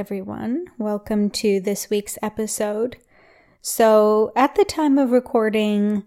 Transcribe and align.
everyone. 0.00 0.64
Welcome 0.78 1.28
to 1.28 1.60
this 1.60 1.90
week's 1.90 2.16
episode. 2.22 2.96
So, 3.60 4.32
at 4.34 4.54
the 4.54 4.64
time 4.64 4.96
of 4.96 5.10
recording, 5.10 6.04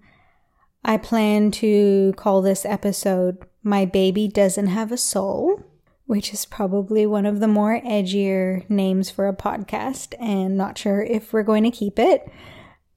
I 0.83 0.97
plan 0.97 1.51
to 1.51 2.11
call 2.17 2.41
this 2.41 2.65
episode 2.65 3.37
My 3.61 3.85
Baby 3.85 4.27
Doesn't 4.27 4.65
Have 4.65 4.91
a 4.91 4.97
Soul, 4.97 5.61
which 6.07 6.33
is 6.33 6.43
probably 6.43 7.05
one 7.05 7.27
of 7.27 7.39
the 7.39 7.47
more 7.47 7.79
edgier 7.81 8.67
names 8.67 9.11
for 9.11 9.27
a 9.27 9.35
podcast, 9.35 10.15
and 10.19 10.57
not 10.57 10.75
sure 10.75 11.03
if 11.03 11.31
we're 11.31 11.43
going 11.43 11.63
to 11.63 11.69
keep 11.69 11.99
it. 11.99 12.27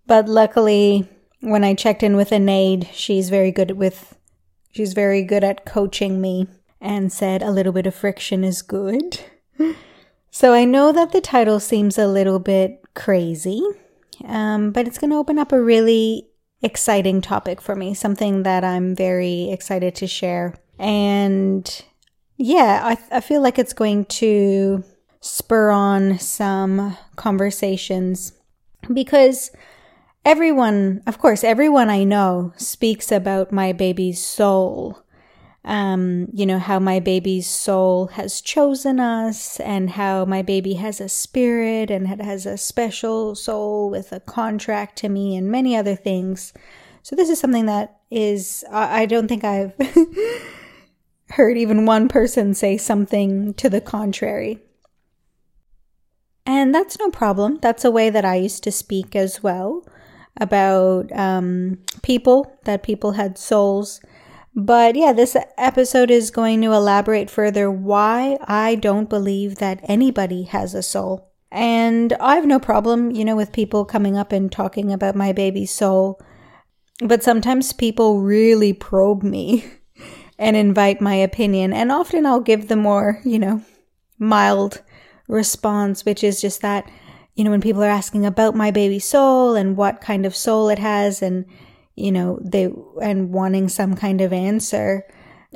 But 0.07 0.31
luckily, 0.31 1.07
when 1.41 1.63
I 1.63 1.75
checked 1.75 2.03
in 2.03 2.17
with 2.17 2.31
Anaid, 2.31 2.89
she's 2.95 3.29
very 3.29 3.51
good 3.51 3.73
with 3.73 4.17
she's 4.73 4.95
very 4.95 5.23
good 5.25 5.45
at 5.45 5.67
coaching 5.67 6.23
me 6.23 6.49
and 6.81 7.13
said 7.13 7.43
a 7.43 7.51
little 7.51 7.75
bit 7.75 7.87
of 7.87 7.95
friction 7.95 8.43
is 8.43 8.63
good. 8.63 9.21
So 10.37 10.53
I 10.53 10.67
know 10.67 10.93
that 10.93 11.13
the 11.13 11.23
title 11.23 11.59
seems 11.59 11.97
a 11.97 12.07
little 12.07 12.39
bit 12.39 12.85
crazy, 12.95 13.63
um, 14.27 14.71
but 14.71 14.87
it's 14.87 14.99
going 14.99 15.09
to 15.09 15.17
open 15.17 15.39
up 15.39 15.51
a 15.51 15.63
really 15.63 16.29
exciting 16.61 17.23
topic 17.23 17.63
for 17.63 17.75
me, 17.75 17.95
something 17.95 18.43
that 18.43 18.63
I'm 18.63 18.95
very 18.95 19.51
excited 19.51 19.95
to 19.95 20.07
share. 20.07 20.55
And 20.79 21.67
yeah, 22.37 22.83
I, 22.85 23.17
I 23.17 23.21
feel 23.23 23.41
like 23.41 23.59
it's 23.59 23.73
going 23.73 24.05
to 24.05 24.85
spur 25.23 25.71
on 25.71 26.19
some 26.19 26.99
conversations 27.17 28.35
because 28.93 29.51
everyone, 30.27 31.03
of 31.07 31.17
course, 31.17 31.45
everyone 31.45 31.89
I 31.89 32.05
know 32.05 32.53
speaks 32.59 33.11
about 33.11 33.53
my 33.53 33.73
baby's 33.73 34.23
soul 34.23 35.03
um, 35.67 36.29
you 36.33 36.47
know, 36.47 36.61
how 36.61 36.79
my 36.79 37.01
baby's 37.01 37.49
soul 37.49 38.07
has 38.09 38.41
chosen 38.41 39.01
us 39.01 39.59
and 39.59 39.91
how 39.91 40.25
my 40.25 40.41
baby 40.41 40.75
has 40.75 41.01
a 41.01 41.09
spirit 41.09 41.91
and 41.91 42.07
has 42.07 42.47
a 42.47 42.57
special 42.57 43.35
soul 43.35 43.91
with 43.91 44.13
a 44.13 44.21
contract 44.21 44.97
to 44.99 45.09
me 45.09 45.37
and 45.37 45.51
many 45.51 45.77
other 45.77 45.97
things. 45.97 46.53
So 47.03 47.17
this 47.17 47.29
is 47.29 47.41
something 47.41 47.67
that 47.67 47.99
is, 48.13 48.65
I 48.71 49.07
don't 49.07 49.27
think 49.27 49.43
I've 49.43 49.75
heard 51.31 51.59
even 51.59 51.85
one 51.85 52.07
person 52.09 52.55
say 52.55 52.77
something 52.77 53.53
to 53.55 53.69
the 53.69 53.81
contrary. 53.81 54.61
And 56.47 56.73
that's 56.73 56.97
no 57.01 57.11
problem. 57.11 57.59
That's 57.61 57.85
a 57.85 57.91
way 57.91 58.09
that 58.09 58.25
I 58.25 58.37
used 58.37 58.63
to 58.65 58.71
speak 58.71 59.17
as 59.17 59.43
well 59.43 59.85
about 60.41 61.11
um, 61.11 61.79
people, 62.03 62.57
that 62.65 62.85
people 62.85 63.13
had 63.13 63.37
souls 63.37 64.01
but 64.57 64.97
yeah, 64.97 65.13
this 65.13 65.37
episode 65.59 66.11
is 66.11 66.31
going 66.31 66.63
to 66.63 66.73
elaborate 66.73 67.29
further 67.29 67.71
why 67.71 68.39
I 68.43 68.77
don't 68.77 69.11
believe 69.11 69.57
that 69.57 69.81
anybody 69.85 70.45
has 70.45 70.73
a 70.73 70.83
soul. 70.83 71.31
And 71.53 72.15
I 72.15 72.37
have 72.37 72.47
no 72.47 72.59
problem, 72.59 73.11
you 73.11 73.23
know, 73.23 73.37
with 73.37 73.53
people 73.53 73.85
coming 73.85 74.17
up 74.17 74.33
and 74.33 74.51
talking 74.51 74.95
about 74.95 75.15
my 75.15 75.33
baby's 75.33 75.73
soul. 75.73 76.19
But 77.01 77.23
sometimes 77.23 77.75
people 77.75 78.23
really 78.23 78.73
probe 78.73 79.23
me 79.23 79.67
and 80.39 80.57
invite 80.57 81.03
my 81.03 81.15
opinion. 81.17 81.75
And 81.75 81.93
often 81.93 82.25
I'll 82.25 82.41
give 82.41 82.69
the 82.69 82.77
more, 82.77 83.21
you 83.27 83.39
know, 83.39 83.61
mild 84.19 84.81
response, 85.29 86.07
which 86.07 86.25
is 86.25 86.41
just 86.41 86.63
that, 86.63 86.91
you 87.35 87.45
know, 87.45 87.51
when 87.51 87.61
people 87.61 87.83
are 87.85 87.91
asking 87.91 88.25
about 88.25 88.55
my 88.55 88.71
baby's 88.71 89.05
soul 89.05 89.55
and 89.55 89.77
what 89.77 90.01
kind 90.01 90.25
of 90.25 90.35
soul 90.35 90.71
it 90.71 90.79
has 90.79 91.21
and 91.21 91.45
you 91.97 92.13
know, 92.13 92.39
they, 92.43 92.71
and 93.03 93.33
wanting 93.33 93.69
some 93.69 93.97
kind 93.97 94.21
of 94.21 94.33
answer, 94.33 95.05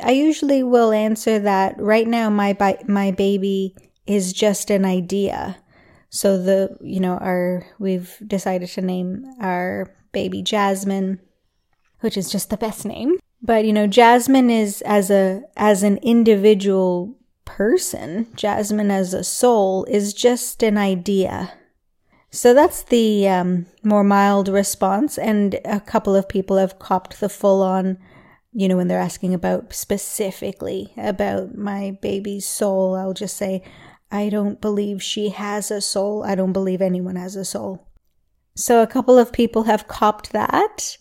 I 0.03 0.13
usually 0.13 0.63
will 0.63 0.93
answer 0.93 1.39
that 1.39 1.79
right 1.79 2.09
now 2.09 2.31
my, 2.31 2.57
my 2.89 3.11
baby 3.11 3.77
is 4.07 4.33
just 4.33 4.71
an 4.71 4.85
idea. 4.85 5.59
So 6.09 6.43
the, 6.43 6.77
you 6.81 6.99
know, 6.99 7.19
our, 7.19 7.67
we've 7.79 8.17
decided 8.27 8.69
to 8.71 8.81
name 8.81 9.25
our 9.41 9.95
baby 10.13 10.43
Jasmine, 10.43 11.21
which 12.01 12.17
is 12.17 12.33
just 12.33 12.51
the 12.51 12.57
best 12.57 12.85
name. 12.85 13.19
But, 13.43 13.65
you 13.65 13.73
know, 13.73 13.87
Jasmine 13.87 14.51
is 14.51 14.83
as 14.83 15.11
a, 15.11 15.43
as 15.57 15.83
an 15.83 15.99
individual 15.99 17.17
person, 17.45 18.27
Jasmine 18.35 18.91
as 18.91 19.15
a 19.15 19.25
soul 19.25 19.85
is 19.85 20.15
just 20.15 20.63
an 20.63 20.79
idea. 20.79 21.53
So 22.31 22.55
that's 22.55 22.85
the 22.85 23.29
um, 23.29 23.67
more 23.83 24.05
mild 24.05 24.49
response, 24.49 25.19
and 25.19 25.59
a 25.65 25.81
couple 25.81 26.15
of 26.15 26.29
people 26.29 26.59
have 26.59 26.79
copped 26.79 27.19
the 27.19 27.29
full 27.29 27.61
on, 27.63 27.99
you 28.53 28.69
know, 28.69 28.77
when 28.77 28.87
they're 28.87 29.01
asking 29.01 29.35
about 29.35 29.73
specifically 29.73 30.93
about 30.97 31.57
my 31.57 31.99
baby's 32.01 32.47
soul, 32.47 32.95
I'll 32.95 33.15
just 33.15 33.37
say, 33.37 33.63
I 34.13 34.29
don't 34.29 34.61
believe 34.61 35.03
she 35.03 35.31
has 35.31 35.71
a 35.71 35.81
soul. 35.81 36.25
I 36.25 36.35
don't 36.35 36.53
believe 36.53 36.83
anyone 36.83 37.17
has 37.17 37.37
a 37.37 37.45
soul. 37.45 37.89
So 38.57 38.83
a 38.83 38.87
couple 38.87 39.19
of 39.19 39.33
people 39.33 39.65
have 39.65 39.89
copped 39.89 40.33
that. 40.33 40.97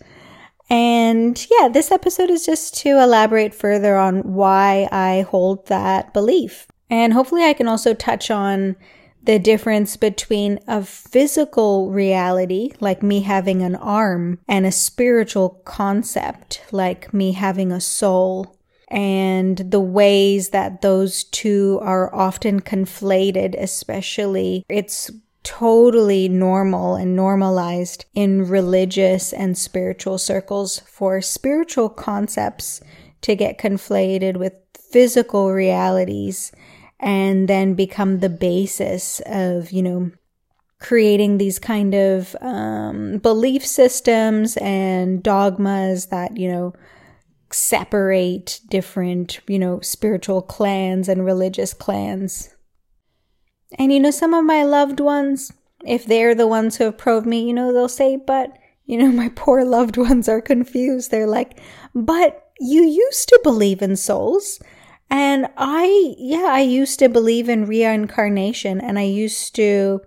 And 0.69 1.43
yeah, 1.49 1.69
this 1.69 1.91
episode 1.91 2.29
is 2.29 2.45
just 2.45 2.77
to 2.77 3.01
elaborate 3.01 3.55
further 3.55 3.97
on 3.97 4.19
why 4.33 4.87
I 4.91 5.25
hold 5.29 5.67
that 5.67 6.13
belief. 6.13 6.67
And 6.89 7.13
hopefully 7.13 7.43
I 7.43 7.53
can 7.53 7.67
also 7.67 7.93
touch 7.93 8.29
on 8.29 8.75
the 9.23 9.39
difference 9.39 9.97
between 9.97 10.59
a 10.67 10.83
physical 10.83 11.91
reality, 11.91 12.71
like 12.79 13.03
me 13.03 13.21
having 13.21 13.61
an 13.61 13.75
arm, 13.75 14.39
and 14.47 14.65
a 14.65 14.71
spiritual 14.71 15.61
concept, 15.65 16.61
like 16.71 17.13
me 17.13 17.33
having 17.33 17.71
a 17.71 17.81
soul, 17.81 18.55
and 18.87 19.57
the 19.57 19.79
ways 19.79 20.49
that 20.49 20.81
those 20.81 21.23
two 21.25 21.79
are 21.81 22.13
often 22.13 22.59
conflated, 22.59 23.55
especially 23.59 24.65
it's 24.67 25.11
totally 25.43 26.27
normal 26.27 26.95
and 26.95 27.15
normalized 27.15 28.05
in 28.13 28.47
religious 28.47 29.31
and 29.31 29.57
spiritual 29.57 30.17
circles 30.17 30.79
for 30.79 31.21
spiritual 31.21 31.89
concepts 31.89 32.81
to 33.21 33.35
get 33.35 33.57
conflated 33.57 34.37
with 34.37 34.53
physical 34.91 35.51
realities 35.51 36.51
and 36.99 37.47
then 37.47 37.73
become 37.73 38.19
the 38.19 38.29
basis 38.29 39.21
of, 39.25 39.71
you 39.71 39.81
know, 39.81 40.11
creating 40.79 41.37
these 41.37 41.59
kind 41.59 41.93
of 41.93 42.35
um, 42.41 43.17
belief 43.17 43.65
systems 43.65 44.57
and 44.57 45.21
dogmas 45.21 46.07
that, 46.07 46.37
you 46.37 46.49
know, 46.49 46.73
separate 47.51 48.61
different, 48.69 49.39
you 49.47 49.59
know, 49.59 49.79
spiritual 49.81 50.41
clans 50.41 51.09
and 51.09 51.25
religious 51.25 51.73
clans. 51.73 52.55
And, 53.77 53.91
you 53.91 53.99
know, 53.99 54.11
some 54.11 54.33
of 54.33 54.45
my 54.45 54.63
loved 54.63 54.99
ones, 54.99 55.51
if 55.85 56.05
they're 56.05 56.35
the 56.35 56.47
ones 56.47 56.77
who 56.77 56.85
have 56.85 56.97
probed 56.97 57.27
me, 57.27 57.45
you 57.45 57.53
know, 57.53 57.73
they'll 57.73 57.89
say, 57.89 58.15
but, 58.15 58.57
you 58.85 58.97
know, 58.97 59.11
my 59.11 59.29
poor 59.35 59.63
loved 59.63 59.97
ones 59.97 60.29
are 60.29 60.41
confused. 60.41 61.11
They're 61.11 61.27
like, 61.27 61.59
but 61.93 62.51
you 62.59 62.83
used 62.83 63.29
to 63.29 63.39
believe 63.43 63.81
in 63.81 63.95
souls. 63.95 64.59
And 65.09 65.47
I, 65.57 66.15
yeah, 66.17 66.47
I 66.49 66.61
used 66.61 66.99
to 66.99 67.09
believe 67.09 67.49
in 67.49 67.65
reincarnation 67.65 68.79
and 68.79 68.99
I 68.99 69.03
used 69.03 69.55
to, 69.55 70.01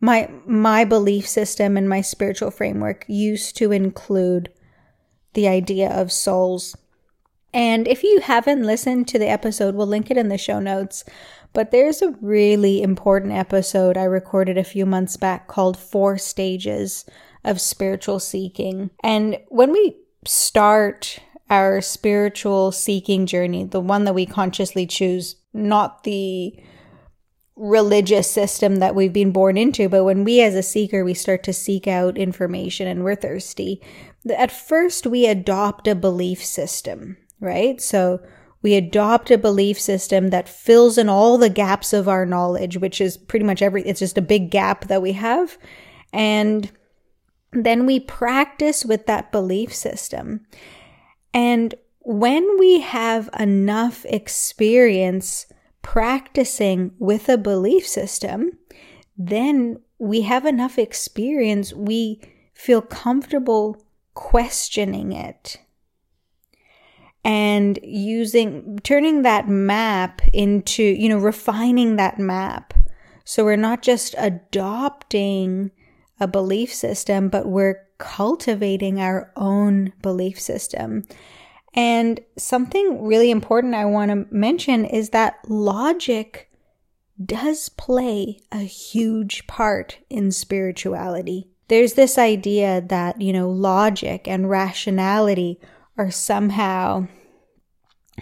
my, 0.00 0.30
my 0.46 0.84
belief 0.84 1.28
system 1.28 1.76
and 1.76 1.88
my 1.88 2.00
spiritual 2.00 2.50
framework 2.50 3.04
used 3.08 3.56
to 3.58 3.72
include 3.72 4.50
the 5.34 5.48
idea 5.48 5.90
of 5.90 6.10
souls. 6.12 6.76
And 7.52 7.88
if 7.88 8.02
you 8.02 8.20
haven't 8.20 8.62
listened 8.62 9.08
to 9.08 9.18
the 9.18 9.28
episode, 9.28 9.74
we'll 9.74 9.86
link 9.86 10.10
it 10.10 10.16
in 10.16 10.28
the 10.28 10.38
show 10.38 10.60
notes. 10.60 11.04
But 11.52 11.70
there's 11.70 12.02
a 12.02 12.14
really 12.20 12.82
important 12.82 13.32
episode 13.32 13.96
I 13.96 14.04
recorded 14.04 14.58
a 14.58 14.64
few 14.64 14.86
months 14.86 15.16
back 15.16 15.48
called 15.48 15.78
Four 15.78 16.18
Stages 16.18 17.04
of 17.44 17.60
Spiritual 17.60 18.20
Seeking. 18.20 18.90
And 19.02 19.38
when 19.48 19.72
we 19.72 19.96
start 20.26 21.20
our 21.50 21.80
spiritual 21.80 22.72
seeking 22.72 23.26
journey, 23.26 23.64
the 23.64 23.80
one 23.80 24.04
that 24.04 24.14
we 24.14 24.26
consciously 24.26 24.86
choose, 24.86 25.36
not 25.52 26.04
the 26.04 26.58
religious 27.56 28.30
system 28.30 28.76
that 28.76 28.94
we've 28.94 29.12
been 29.12 29.32
born 29.32 29.56
into, 29.56 29.88
but 29.88 30.04
when 30.04 30.24
we 30.24 30.40
as 30.40 30.54
a 30.54 30.62
seeker, 30.62 31.04
we 31.04 31.14
start 31.14 31.42
to 31.42 31.52
seek 31.52 31.88
out 31.88 32.16
information 32.16 32.86
and 32.86 33.02
we're 33.02 33.16
thirsty, 33.16 33.82
at 34.30 34.52
first 34.52 35.06
we 35.06 35.26
adopt 35.26 35.88
a 35.88 35.94
belief 35.94 36.44
system, 36.44 37.16
right? 37.40 37.80
So 37.80 38.20
we 38.62 38.74
adopt 38.74 39.30
a 39.30 39.38
belief 39.38 39.80
system 39.80 40.28
that 40.28 40.48
fills 40.48 40.98
in 40.98 41.08
all 41.08 41.38
the 41.38 41.50
gaps 41.50 41.92
of 41.92 42.08
our 42.08 42.26
knowledge, 42.26 42.76
which 42.76 43.00
is 43.00 43.16
pretty 43.16 43.44
much 43.44 43.62
every, 43.62 43.82
it's 43.82 44.00
just 44.00 44.18
a 44.18 44.22
big 44.22 44.50
gap 44.50 44.86
that 44.88 45.02
we 45.02 45.12
have. 45.12 45.56
And 46.12 46.70
then 47.52 47.86
we 47.86 48.00
practice 48.00 48.84
with 48.84 49.06
that 49.06 49.32
belief 49.32 49.74
system. 49.74 50.46
And 51.32 51.74
when 52.00 52.58
we 52.58 52.80
have 52.80 53.28
enough 53.38 54.04
experience 54.06 55.46
practicing 55.82 56.92
with 56.98 57.28
a 57.28 57.38
belief 57.38 57.86
system, 57.86 58.52
then 59.16 59.78
we 59.98 60.22
have 60.22 60.46
enough 60.46 60.78
experience, 60.78 61.72
we 61.72 62.20
feel 62.54 62.80
comfortable 62.80 63.84
questioning 64.14 65.12
it. 65.12 65.58
And 67.24 67.78
using, 67.82 68.78
turning 68.82 69.22
that 69.22 69.48
map 69.48 70.22
into, 70.32 70.82
you 70.82 71.08
know, 71.08 71.18
refining 71.18 71.96
that 71.96 72.18
map. 72.18 72.74
So 73.24 73.44
we're 73.44 73.56
not 73.56 73.82
just 73.82 74.14
adopting 74.16 75.72
a 76.18 76.26
belief 76.26 76.72
system, 76.72 77.28
but 77.28 77.46
we're 77.46 77.87
cultivating 77.98 79.00
our 79.00 79.32
own 79.36 79.92
belief 80.02 80.40
system. 80.40 81.04
And 81.74 82.20
something 82.36 83.04
really 83.04 83.30
important 83.30 83.74
I 83.74 83.84
want 83.84 84.10
to 84.10 84.34
mention 84.34 84.84
is 84.84 85.10
that 85.10 85.38
logic 85.48 86.50
does 87.22 87.68
play 87.68 88.40
a 88.52 88.58
huge 88.58 89.46
part 89.46 89.98
in 90.08 90.30
spirituality. 90.30 91.48
There's 91.68 91.94
this 91.94 92.16
idea 92.16 92.82
that, 92.88 93.20
you 93.20 93.32
know, 93.32 93.50
logic 93.50 94.26
and 94.26 94.48
rationality 94.48 95.60
are 95.96 96.10
somehow, 96.10 97.08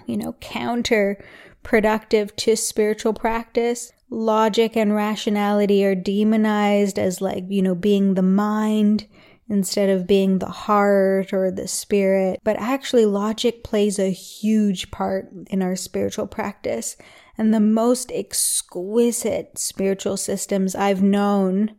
you 0.06 0.16
know, 0.16 0.32
counterproductive 0.34 2.34
to 2.36 2.56
spiritual 2.56 3.12
practice. 3.12 3.92
Logic 4.08 4.76
and 4.76 4.94
rationality 4.94 5.84
are 5.84 5.94
demonized 5.94 6.98
as 6.98 7.20
like, 7.20 7.44
you 7.48 7.62
know, 7.62 7.74
being 7.74 8.14
the 8.14 8.22
mind 8.22 9.06
instead 9.48 9.88
of 9.88 10.06
being 10.06 10.38
the 10.38 10.46
heart 10.46 11.32
or 11.32 11.50
the 11.50 11.68
spirit. 11.68 12.40
But 12.42 12.56
actually, 12.58 13.06
logic 13.06 13.62
plays 13.62 13.98
a 13.98 14.10
huge 14.10 14.90
part 14.90 15.30
in 15.48 15.62
our 15.62 15.76
spiritual 15.76 16.26
practice. 16.26 16.96
And 17.38 17.52
the 17.52 17.60
most 17.60 18.10
exquisite 18.12 19.58
spiritual 19.58 20.16
systems 20.16 20.74
I've 20.74 21.02
known 21.02 21.76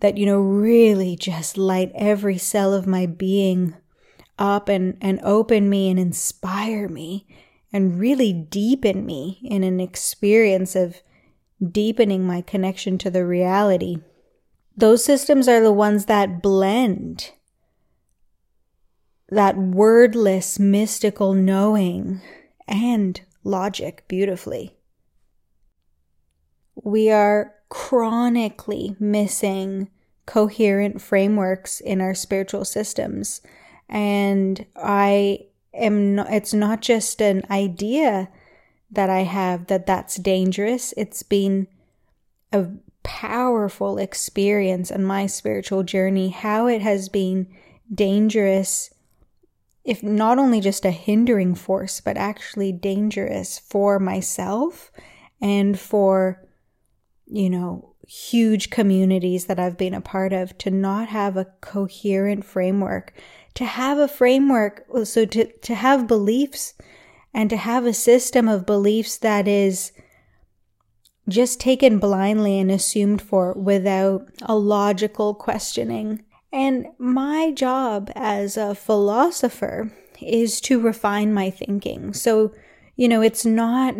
that, 0.00 0.16
you 0.16 0.26
know, 0.26 0.40
really 0.40 1.16
just 1.16 1.56
light 1.56 1.92
every 1.94 2.38
cell 2.38 2.74
of 2.74 2.86
my 2.86 3.06
being 3.06 3.74
up 4.38 4.68
and, 4.68 4.96
and 5.00 5.20
open 5.22 5.68
me 5.68 5.90
and 5.90 5.98
inspire 5.98 6.88
me 6.88 7.26
and 7.72 8.00
really 8.00 8.32
deepen 8.32 9.04
me 9.06 9.40
in 9.44 9.62
an 9.62 9.80
experience 9.80 10.74
of 10.74 11.02
deepening 11.70 12.26
my 12.26 12.40
connection 12.40 12.98
to 12.98 13.10
the 13.10 13.24
reality 13.24 13.98
those 14.76 15.04
systems 15.04 15.48
are 15.48 15.60
the 15.60 15.72
ones 15.72 16.06
that 16.06 16.42
blend 16.42 17.32
that 19.34 19.56
wordless, 19.56 20.58
mystical 20.58 21.34
knowing 21.34 22.20
and 22.68 23.20
logic 23.42 24.04
beautifully. 24.08 24.76
We 26.76 27.10
are 27.10 27.54
chronically 27.68 28.96
missing 29.00 29.90
coherent 30.26 31.00
frameworks 31.00 31.80
in 31.80 32.00
our 32.00 32.14
spiritual 32.14 32.64
systems. 32.64 33.40
And 33.88 34.64
I 34.76 35.46
am 35.72 36.14
not, 36.16 36.32
it's 36.32 36.54
not 36.54 36.80
just 36.80 37.20
an 37.20 37.42
idea 37.50 38.28
that 38.90 39.10
I 39.10 39.20
have 39.20 39.66
that 39.66 39.86
that's 39.86 40.16
dangerous. 40.16 40.94
It's 40.96 41.22
been 41.22 41.66
a 42.52 42.68
powerful 43.04 43.98
experience 43.98 44.90
on 44.90 45.04
my 45.04 45.26
spiritual 45.26 45.84
journey, 45.84 46.30
how 46.30 46.66
it 46.66 46.82
has 46.82 47.08
been 47.08 47.46
dangerous, 47.94 48.92
if 49.84 50.02
not 50.02 50.38
only 50.38 50.60
just 50.60 50.84
a 50.84 50.90
hindering 50.90 51.54
force, 51.54 52.00
but 52.00 52.16
actually 52.16 52.72
dangerous 52.72 53.58
for 53.58 54.00
myself 54.00 54.90
and 55.40 55.78
for, 55.78 56.44
you 57.26 57.48
know, 57.48 57.94
huge 58.08 58.70
communities 58.70 59.46
that 59.46 59.58
I've 59.58 59.78
been 59.78 59.94
a 59.94 60.00
part 60.00 60.32
of 60.32 60.56
to 60.58 60.70
not 60.70 61.08
have 61.08 61.36
a 61.36 61.46
coherent 61.60 62.44
framework, 62.44 63.12
to 63.54 63.64
have 63.64 63.98
a 63.98 64.08
framework, 64.08 64.86
so 65.04 65.24
to, 65.24 65.46
to 65.46 65.74
have 65.74 66.08
beliefs 66.08 66.74
and 67.32 67.50
to 67.50 67.56
have 67.56 67.84
a 67.84 67.92
system 67.92 68.48
of 68.48 68.66
beliefs 68.66 69.18
that 69.18 69.48
is 69.48 69.92
just 71.28 71.60
taken 71.60 71.98
blindly 71.98 72.58
and 72.58 72.70
assumed 72.70 73.22
for 73.22 73.52
without 73.54 74.28
a 74.42 74.56
logical 74.56 75.34
questioning. 75.34 76.22
And 76.52 76.86
my 76.98 77.52
job 77.52 78.10
as 78.14 78.56
a 78.56 78.74
philosopher 78.74 79.92
is 80.20 80.60
to 80.62 80.80
refine 80.80 81.32
my 81.32 81.50
thinking. 81.50 82.12
So, 82.12 82.52
you 82.96 83.08
know, 83.08 83.22
it's 83.22 83.44
not 83.44 83.94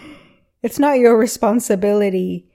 it's 0.62 0.78
not 0.78 0.98
your 0.98 1.16
responsibility 1.16 2.46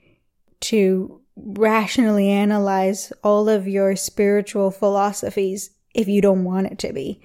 to 0.60 1.20
rationally 1.36 2.30
analyze 2.30 3.12
all 3.22 3.48
of 3.48 3.66
your 3.66 3.96
spiritual 3.96 4.70
philosophies 4.70 5.70
if 5.94 6.08
you 6.08 6.20
don't 6.20 6.44
want 6.44 6.68
it 6.68 6.78
to 6.78 6.92
be. 6.92 7.20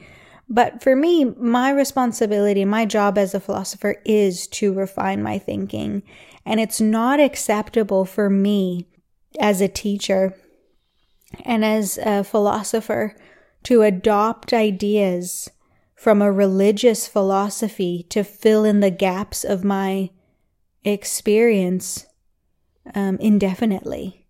But 0.49 0.81
for 0.81 0.95
me, 0.95 1.25
my 1.25 1.69
responsibility, 1.69 2.65
my 2.65 2.85
job 2.85 3.19
as 3.19 3.35
a 3.35 3.39
philosopher 3.39 4.01
is 4.03 4.47
to 4.47 4.73
refine 4.73 5.21
my 5.21 5.37
thinking 5.37 6.01
and 6.49 6.59
it's 6.59 6.81
not 6.81 7.19
acceptable 7.19 8.05
for 8.05 8.27
me 8.27 8.87
as 9.39 9.61
a 9.61 9.67
teacher 9.67 10.33
and 11.45 11.63
as 11.63 11.99
a 11.99 12.23
philosopher 12.23 13.15
to 13.61 13.83
adopt 13.83 14.51
ideas 14.51 15.51
from 15.95 16.23
a 16.23 16.31
religious 16.31 17.07
philosophy 17.07 18.03
to 18.09 18.23
fill 18.23 18.65
in 18.65 18.79
the 18.79 18.89
gaps 18.89 19.43
of 19.43 19.63
my 19.63 20.09
experience 20.83 22.07
um, 22.95 23.17
indefinitely. 23.17 24.25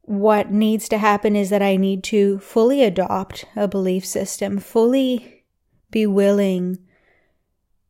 What 0.00 0.50
needs 0.50 0.88
to 0.88 0.96
happen 0.96 1.36
is 1.36 1.50
that 1.50 1.60
I 1.60 1.76
need 1.76 2.02
to 2.04 2.38
fully 2.38 2.82
adopt 2.82 3.44
a 3.54 3.68
belief 3.68 4.06
system, 4.06 4.56
fully 4.56 5.44
be 5.90 6.06
willing 6.06 6.78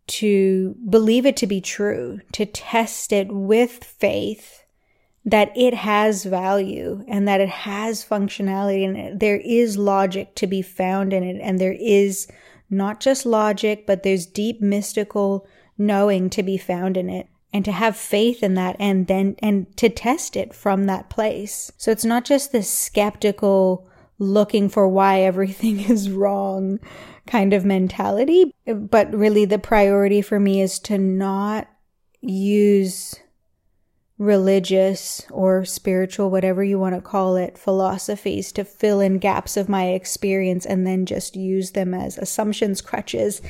to 0.09 0.75
believe 0.89 1.27
it 1.27 1.37
to 1.39 1.47
be 1.47 1.61
true, 1.61 2.21
to 2.33 2.47
test 2.47 3.13
it 3.13 3.29
with 3.31 3.85
faith 3.85 4.65
that 5.25 5.53
it 5.55 5.75
has 5.75 6.25
value 6.25 7.05
and 7.07 7.29
that 7.29 7.41
it 7.41 7.49
has 7.51 8.05
functionality 8.05 8.85
and 8.85 9.21
there 9.21 9.37
is 9.37 9.77
logic 9.77 10.35
to 10.35 10.47
be 10.47 10.63
found 10.63 11.13
in 11.13 11.23
it. 11.23 11.39
And 11.43 11.59
there 11.59 11.77
is 11.79 12.29
not 12.71 13.01
just 13.01 13.27
logic, 13.27 13.87
but 13.87 14.03
there's 14.03 14.25
deep 14.25 14.61
mystical 14.61 15.47
knowing 15.77 16.31
to 16.31 16.43
be 16.43 16.57
found 16.57 16.97
in 16.97 17.11
it 17.11 17.29
and 17.53 17.65
to 17.65 17.73
have 17.73 17.97
faith 17.97 18.43
in 18.43 18.55
that 18.55 18.77
and 18.79 19.07
then 19.07 19.37
and 19.41 19.75
to 19.77 19.89
test 19.89 20.37
it 20.37 20.55
from 20.55 20.85
that 20.87 21.11
place. 21.11 21.71
So 21.77 21.91
it's 21.91 22.05
not 22.05 22.25
just 22.25 22.53
this 22.53 22.71
skeptical 22.71 23.87
looking 24.19 24.69
for 24.69 24.89
why 24.89 25.21
everything 25.21 25.81
is 25.91 26.11
wrong 26.11 26.81
kind 27.29 27.53
of 27.53 27.65
mentality. 27.65 28.53
But 28.67 29.15
really, 29.15 29.45
the 29.45 29.59
priority 29.59 30.21
for 30.23 30.41
me 30.41 30.61
is 30.61 30.81
to 30.81 30.99
not 30.99 31.69
use 32.21 33.15
religious 34.19 35.25
or 35.31 35.65
spiritual, 35.65 36.31
whatever 36.31 36.65
you 36.65 36.79
want 36.79 36.97
to 36.97 37.01
call 37.01 37.37
it, 37.37 37.57
philosophies 37.57 38.51
to 38.51 38.65
fill 38.65 39.01
in 39.01 39.19
gaps 39.19 39.57
of 39.57 39.69
my 39.69 39.91
experience 39.91 40.67
and 40.67 40.85
then 40.85 41.07
just 41.07 41.37
use 41.37 41.71
them 41.71 41.95
as 41.95 42.19
assumptions, 42.19 42.81
crutches. 42.81 43.41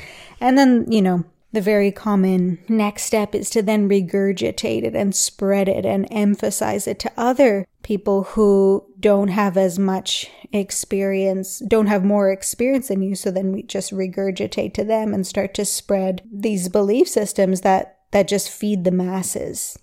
And 0.40 0.58
then, 0.58 0.84
you 0.90 1.00
know, 1.00 1.24
the 1.52 1.62
very 1.62 1.90
common 1.90 2.58
next 2.68 3.04
step 3.04 3.34
is 3.34 3.48
to 3.50 3.62
then 3.62 3.88
regurgitate 3.88 4.84
it 4.84 4.94
and 4.94 5.16
spread 5.16 5.68
it 5.68 5.86
and 5.86 6.06
emphasize 6.10 6.86
it 6.86 6.98
to 6.98 7.12
other 7.16 7.66
people 7.88 8.24
who 8.24 8.84
don't 9.00 9.28
have 9.28 9.56
as 9.56 9.78
much 9.78 10.30
experience, 10.52 11.60
don't 11.60 11.86
have 11.86 12.04
more 12.04 12.30
experience 12.30 12.88
than 12.88 13.00
you. 13.00 13.14
So 13.14 13.30
then 13.30 13.50
we 13.50 13.62
just 13.62 13.92
regurgitate 13.92 14.74
to 14.74 14.84
them 14.84 15.14
and 15.14 15.26
start 15.26 15.54
to 15.54 15.64
spread 15.64 16.20
these 16.30 16.68
belief 16.68 17.08
systems 17.08 17.62
that, 17.62 18.00
that 18.10 18.28
just 18.28 18.50
feed 18.50 18.84
the 18.84 18.90
masses. 18.90 19.78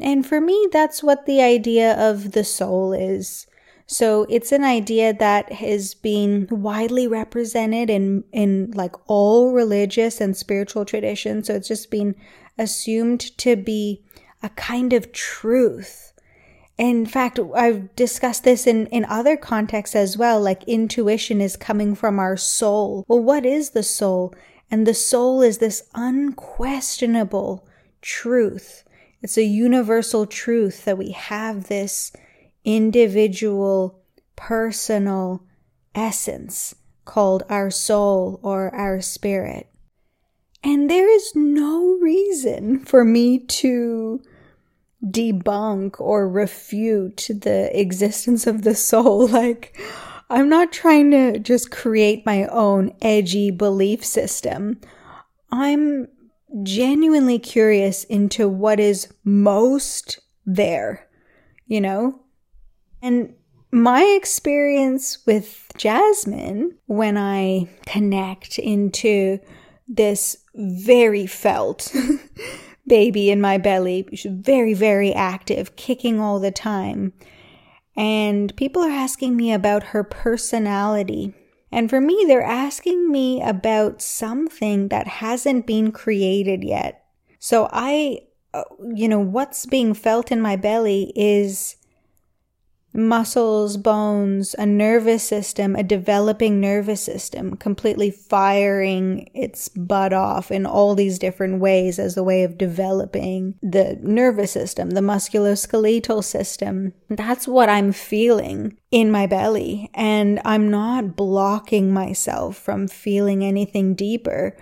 And 0.00 0.24
for 0.24 0.40
me, 0.40 0.68
that's 0.72 1.02
what 1.02 1.26
the 1.26 1.42
idea 1.42 1.92
of 1.98 2.32
the 2.32 2.44
soul 2.44 2.94
is. 2.94 3.46
So 3.86 4.24
it's 4.30 4.50
an 4.50 4.64
idea 4.64 5.12
that 5.12 5.52
has 5.52 5.92
been 5.92 6.48
widely 6.50 7.06
represented 7.06 7.90
in, 7.90 8.24
in 8.32 8.70
like 8.70 8.94
all 9.06 9.52
religious 9.52 10.18
and 10.22 10.34
spiritual 10.34 10.86
traditions. 10.86 11.48
So 11.48 11.56
it's 11.56 11.68
just 11.68 11.90
been 11.90 12.14
assumed 12.56 13.36
to 13.36 13.54
be 13.54 14.02
a 14.42 14.48
kind 14.48 14.94
of 14.94 15.12
truth. 15.12 16.14
In 16.78 17.06
fact, 17.06 17.40
I've 17.56 17.94
discussed 17.96 18.44
this 18.44 18.66
in, 18.66 18.86
in 18.86 19.04
other 19.04 19.36
contexts 19.36 19.96
as 19.96 20.16
well, 20.16 20.40
like 20.40 20.62
intuition 20.64 21.40
is 21.40 21.56
coming 21.56 21.96
from 21.96 22.20
our 22.20 22.36
soul. 22.36 23.04
Well, 23.08 23.22
what 23.22 23.44
is 23.44 23.70
the 23.70 23.82
soul? 23.82 24.32
And 24.70 24.86
the 24.86 24.94
soul 24.94 25.42
is 25.42 25.58
this 25.58 25.82
unquestionable 25.94 27.66
truth. 28.00 28.84
It's 29.22 29.36
a 29.36 29.42
universal 29.42 30.24
truth 30.24 30.84
that 30.84 30.96
we 30.96 31.10
have 31.10 31.66
this 31.66 32.12
individual, 32.64 34.00
personal 34.36 35.42
essence 35.96 36.76
called 37.04 37.42
our 37.48 37.70
soul 37.70 38.38
or 38.42 38.72
our 38.72 39.00
spirit. 39.00 39.68
And 40.62 40.88
there 40.88 41.08
is 41.08 41.32
no 41.34 41.98
reason 42.00 42.78
for 42.80 43.04
me 43.04 43.38
to 43.38 44.20
debunk 45.04 46.00
or 46.00 46.28
refute 46.28 47.28
the 47.28 47.70
existence 47.78 48.46
of 48.46 48.62
the 48.62 48.74
soul. 48.74 49.28
Like, 49.38 49.78
I'm 50.30 50.48
not 50.48 50.72
trying 50.72 51.10
to 51.12 51.38
just 51.38 51.70
create 51.70 52.26
my 52.26 52.46
own 52.46 52.92
edgy 53.00 53.50
belief 53.50 54.04
system. 54.04 54.80
I'm 55.50 56.08
genuinely 56.62 57.38
curious 57.38 58.04
into 58.04 58.48
what 58.48 58.80
is 58.80 59.12
most 59.24 60.20
there, 60.44 61.06
you 61.66 61.80
know? 61.80 62.20
And 63.00 63.34
my 63.70 64.02
experience 64.02 65.18
with 65.26 65.70
Jasmine 65.76 66.76
when 66.86 67.16
I 67.16 67.68
connect 67.86 68.58
into 68.58 69.38
this 69.86 70.36
very 70.54 71.26
felt 71.26 71.94
baby 72.88 73.30
in 73.30 73.40
my 73.40 73.58
belly. 73.58 74.08
She's 74.14 74.32
very, 74.32 74.74
very 74.74 75.12
active, 75.12 75.76
kicking 75.76 76.20
all 76.20 76.40
the 76.40 76.50
time. 76.50 77.12
And 77.96 78.54
people 78.56 78.82
are 78.82 78.90
asking 78.90 79.36
me 79.36 79.52
about 79.52 79.82
her 79.84 80.04
personality. 80.04 81.34
And 81.70 81.90
for 81.90 82.00
me, 82.00 82.24
they're 82.26 82.42
asking 82.42 83.10
me 83.10 83.42
about 83.42 84.00
something 84.00 84.88
that 84.88 85.06
hasn't 85.06 85.66
been 85.66 85.92
created 85.92 86.64
yet. 86.64 87.04
So 87.38 87.68
I, 87.72 88.20
uh, 88.54 88.64
you 88.94 89.08
know, 89.08 89.18
what's 89.18 89.66
being 89.66 89.94
felt 89.94 90.32
in 90.32 90.40
my 90.40 90.56
belly 90.56 91.12
is 91.14 91.76
muscles, 92.98 93.76
bones, 93.76 94.54
a 94.58 94.66
nervous 94.66 95.22
system, 95.22 95.76
a 95.76 95.82
developing 95.82 96.60
nervous 96.60 97.00
system, 97.00 97.56
completely 97.56 98.10
firing 98.10 99.30
its 99.34 99.68
butt 99.68 100.12
off 100.12 100.50
in 100.50 100.66
all 100.66 100.94
these 100.94 101.18
different 101.18 101.60
ways 101.60 101.98
as 101.98 102.16
a 102.16 102.22
way 102.22 102.42
of 102.42 102.58
developing 102.58 103.54
the 103.62 103.98
nervous 104.02 104.52
system, 104.52 104.90
the 104.90 105.00
musculoskeletal 105.00 106.22
system. 106.24 106.92
That's 107.08 107.46
what 107.46 107.68
I'm 107.68 107.92
feeling 107.92 108.76
in 108.90 109.10
my 109.10 109.26
belly. 109.26 109.90
And 109.94 110.40
I'm 110.44 110.70
not 110.70 111.16
blocking 111.16 111.92
myself 111.92 112.56
from 112.56 112.88
feeling 112.88 113.44
anything 113.44 113.94
deeper. 113.94 114.56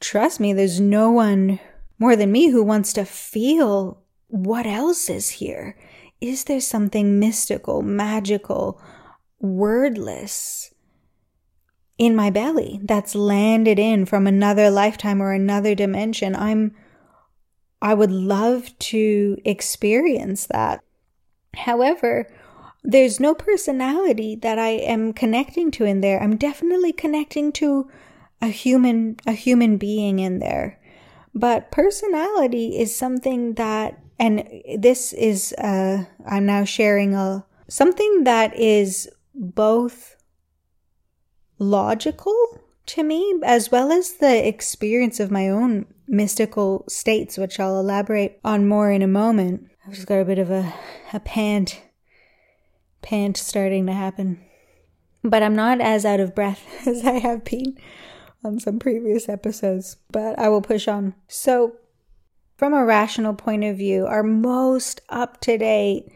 Trust 0.00 0.38
me, 0.38 0.52
there's 0.52 0.80
no 0.80 1.10
one 1.10 1.58
more 1.98 2.14
than 2.14 2.30
me 2.30 2.50
who 2.50 2.62
wants 2.62 2.92
to 2.92 3.04
feel 3.04 4.02
what 4.28 4.66
else 4.66 5.08
is 5.08 5.30
here 5.30 5.74
is 6.20 6.44
there 6.44 6.60
something 6.60 7.18
mystical, 7.18 7.82
magical, 7.82 8.80
wordless 9.40 10.72
in 11.96 12.14
my 12.14 12.30
belly 12.30 12.80
that's 12.82 13.14
landed 13.14 13.78
in 13.78 14.04
from 14.04 14.26
another 14.26 14.70
lifetime 14.70 15.22
or 15.22 15.32
another 15.32 15.74
dimension? 15.74 16.34
I'm, 16.34 16.74
I 17.80 17.94
would 17.94 18.10
love 18.10 18.76
to 18.78 19.38
experience 19.44 20.46
that. 20.46 20.82
However, 21.54 22.28
there's 22.82 23.20
no 23.20 23.34
personality 23.34 24.36
that 24.36 24.58
I 24.58 24.70
am 24.70 25.12
connecting 25.12 25.70
to 25.72 25.84
in 25.84 26.00
there. 26.00 26.22
I'm 26.22 26.36
definitely 26.36 26.92
connecting 26.92 27.52
to 27.52 27.90
a 28.40 28.48
human, 28.48 29.16
a 29.26 29.32
human 29.32 29.76
being 29.76 30.18
in 30.18 30.38
there. 30.38 30.80
But 31.34 31.70
personality 31.70 32.78
is 32.78 32.96
something 32.96 33.54
that 33.54 34.00
and 34.18 34.48
this 34.78 35.12
is, 35.12 35.52
uh, 35.54 36.04
I'm 36.26 36.46
now 36.46 36.64
sharing 36.64 37.14
a, 37.14 37.44
something 37.68 38.24
that 38.24 38.58
is 38.58 39.08
both 39.34 40.16
logical 41.58 42.34
to 42.86 43.02
me 43.02 43.40
as 43.44 43.70
well 43.70 43.92
as 43.92 44.14
the 44.14 44.46
experience 44.46 45.20
of 45.20 45.30
my 45.30 45.48
own 45.48 45.86
mystical 46.08 46.84
states, 46.88 47.36
which 47.36 47.60
I'll 47.60 47.78
elaborate 47.78 48.40
on 48.44 48.66
more 48.66 48.90
in 48.90 49.02
a 49.02 49.08
moment. 49.08 49.70
I've 49.86 49.94
just 49.94 50.06
got 50.06 50.20
a 50.20 50.24
bit 50.24 50.38
of 50.38 50.50
a, 50.50 50.72
a 51.12 51.20
pant, 51.20 51.80
pant 53.02 53.36
starting 53.36 53.86
to 53.86 53.92
happen. 53.92 54.44
But 55.22 55.42
I'm 55.42 55.54
not 55.54 55.80
as 55.80 56.04
out 56.04 56.20
of 56.20 56.34
breath 56.34 56.64
as 56.86 57.04
I 57.04 57.18
have 57.18 57.44
been 57.44 57.78
on 58.44 58.58
some 58.58 58.78
previous 58.78 59.28
episodes, 59.28 59.96
but 60.10 60.38
I 60.38 60.48
will 60.48 60.62
push 60.62 60.88
on. 60.88 61.14
So, 61.26 61.76
from 62.58 62.74
a 62.74 62.84
rational 62.84 63.34
point 63.34 63.64
of 63.64 63.78
view, 63.78 64.04
our 64.06 64.24
most 64.24 65.00
up 65.08 65.40
to 65.42 65.56
date 65.56 66.12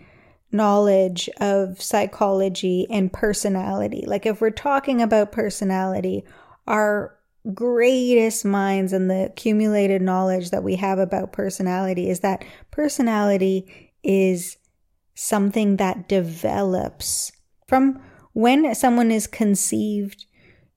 knowledge 0.51 1.31
of 1.41 1.81
psychology 1.81 2.87
and 2.91 3.13
personality. 3.13 4.05
Like, 4.07 4.27
if 4.27 4.41
we're 4.41 4.51
talking 4.51 5.01
about 5.01 5.33
personality, 5.33 6.25
our 6.67 7.17
greatest 7.55 8.45
minds 8.45 8.93
and 8.93 9.09
the 9.11 9.27
accumulated 9.27 10.03
knowledge 10.03 10.51
that 10.51 10.63
we 10.63 10.77
have 10.77 10.99
about 10.99 11.33
personality 11.33 12.11
is 12.11 12.21
that 12.21 12.45
personality 12.71 13.93
is 14.03 14.59
something 15.15 15.77
that 15.77 16.09
develops 16.09 17.33
from 17.67 18.03
when 18.33 18.75
someone 18.75 19.11
is 19.11 19.27
conceived 19.27 20.27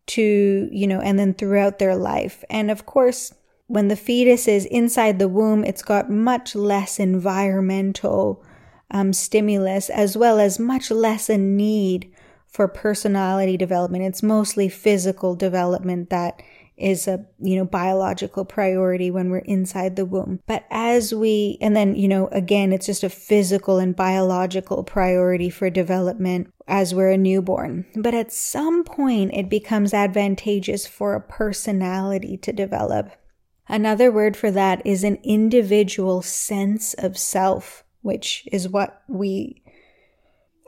to, 0.07 0.69
you 0.71 0.87
know, 0.87 1.01
and 1.01 1.17
then 1.17 1.33
throughout 1.33 1.79
their 1.79 1.95
life. 1.95 2.43
And 2.49 2.69
of 2.69 2.85
course, 2.85 3.33
when 3.67 3.87
the 3.87 3.95
fetus 3.95 4.47
is 4.47 4.65
inside 4.65 5.19
the 5.19 5.27
womb, 5.27 5.63
it's 5.63 5.81
got 5.81 6.09
much 6.09 6.55
less 6.55 6.99
environmental 6.99 8.43
um, 8.91 9.11
stimulus 9.13 9.89
as 9.89 10.15
well 10.15 10.39
as 10.39 10.59
much 10.59 10.91
less 10.91 11.29
a 11.29 11.37
need 11.37 12.11
for 12.47 12.67
personality 12.67 13.57
development. 13.57 14.03
It's 14.03 14.23
mostly 14.23 14.69
physical 14.69 15.35
development 15.35 16.09
that 16.09 16.41
is 16.77 17.07
a 17.07 17.25
you 17.39 17.55
know 17.55 17.63
biological 17.63 18.43
priority 18.43 19.09
when 19.09 19.29
we're 19.29 19.37
inside 19.39 19.95
the 19.95 20.05
womb. 20.05 20.41
But 20.45 20.65
as 20.69 21.13
we 21.13 21.57
and 21.61 21.75
then 21.75 21.95
you 21.95 22.07
know 22.07 22.27
again 22.27 22.73
it's 22.73 22.85
just 22.85 23.03
a 23.03 23.09
physical 23.09 23.77
and 23.77 23.95
biological 23.95 24.83
priority 24.83 25.49
for 25.49 25.69
development 25.69 26.53
as 26.67 26.93
we're 26.93 27.11
a 27.11 27.17
newborn. 27.17 27.85
But 27.95 28.13
at 28.13 28.33
some 28.33 28.83
point 28.83 29.33
it 29.33 29.49
becomes 29.49 29.93
advantageous 29.93 30.85
for 30.85 31.15
a 31.15 31.21
personality 31.21 32.37
to 32.37 32.51
develop 32.51 33.11
Another 33.67 34.11
word 34.11 34.37
for 34.37 34.51
that 34.51 34.85
is 34.85 35.03
an 35.03 35.17
individual 35.23 36.21
sense 36.21 36.93
of 36.95 37.17
self, 37.17 37.83
which 38.01 38.47
is 38.51 38.69
what 38.69 39.01
we, 39.07 39.63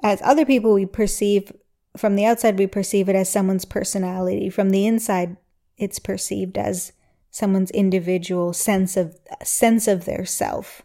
as 0.03 0.21
other 0.23 0.45
people, 0.45 0.73
we 0.73 0.85
perceive 0.85 1.51
from 1.95 2.15
the 2.15 2.25
outside, 2.25 2.59
we 2.59 2.67
perceive 2.67 3.09
it 3.09 3.15
as 3.15 3.29
someone's 3.29 3.65
personality. 3.65 4.49
From 4.49 4.69
the 4.69 4.85
inside, 4.85 5.37
it's 5.77 5.99
perceived 5.99 6.57
as 6.57 6.93
someone's 7.29 7.71
individual 7.71 8.53
sense 8.53 8.97
of 8.97 9.17
sense 9.43 9.87
of 9.87 10.05
their 10.05 10.25
self. 10.25 10.83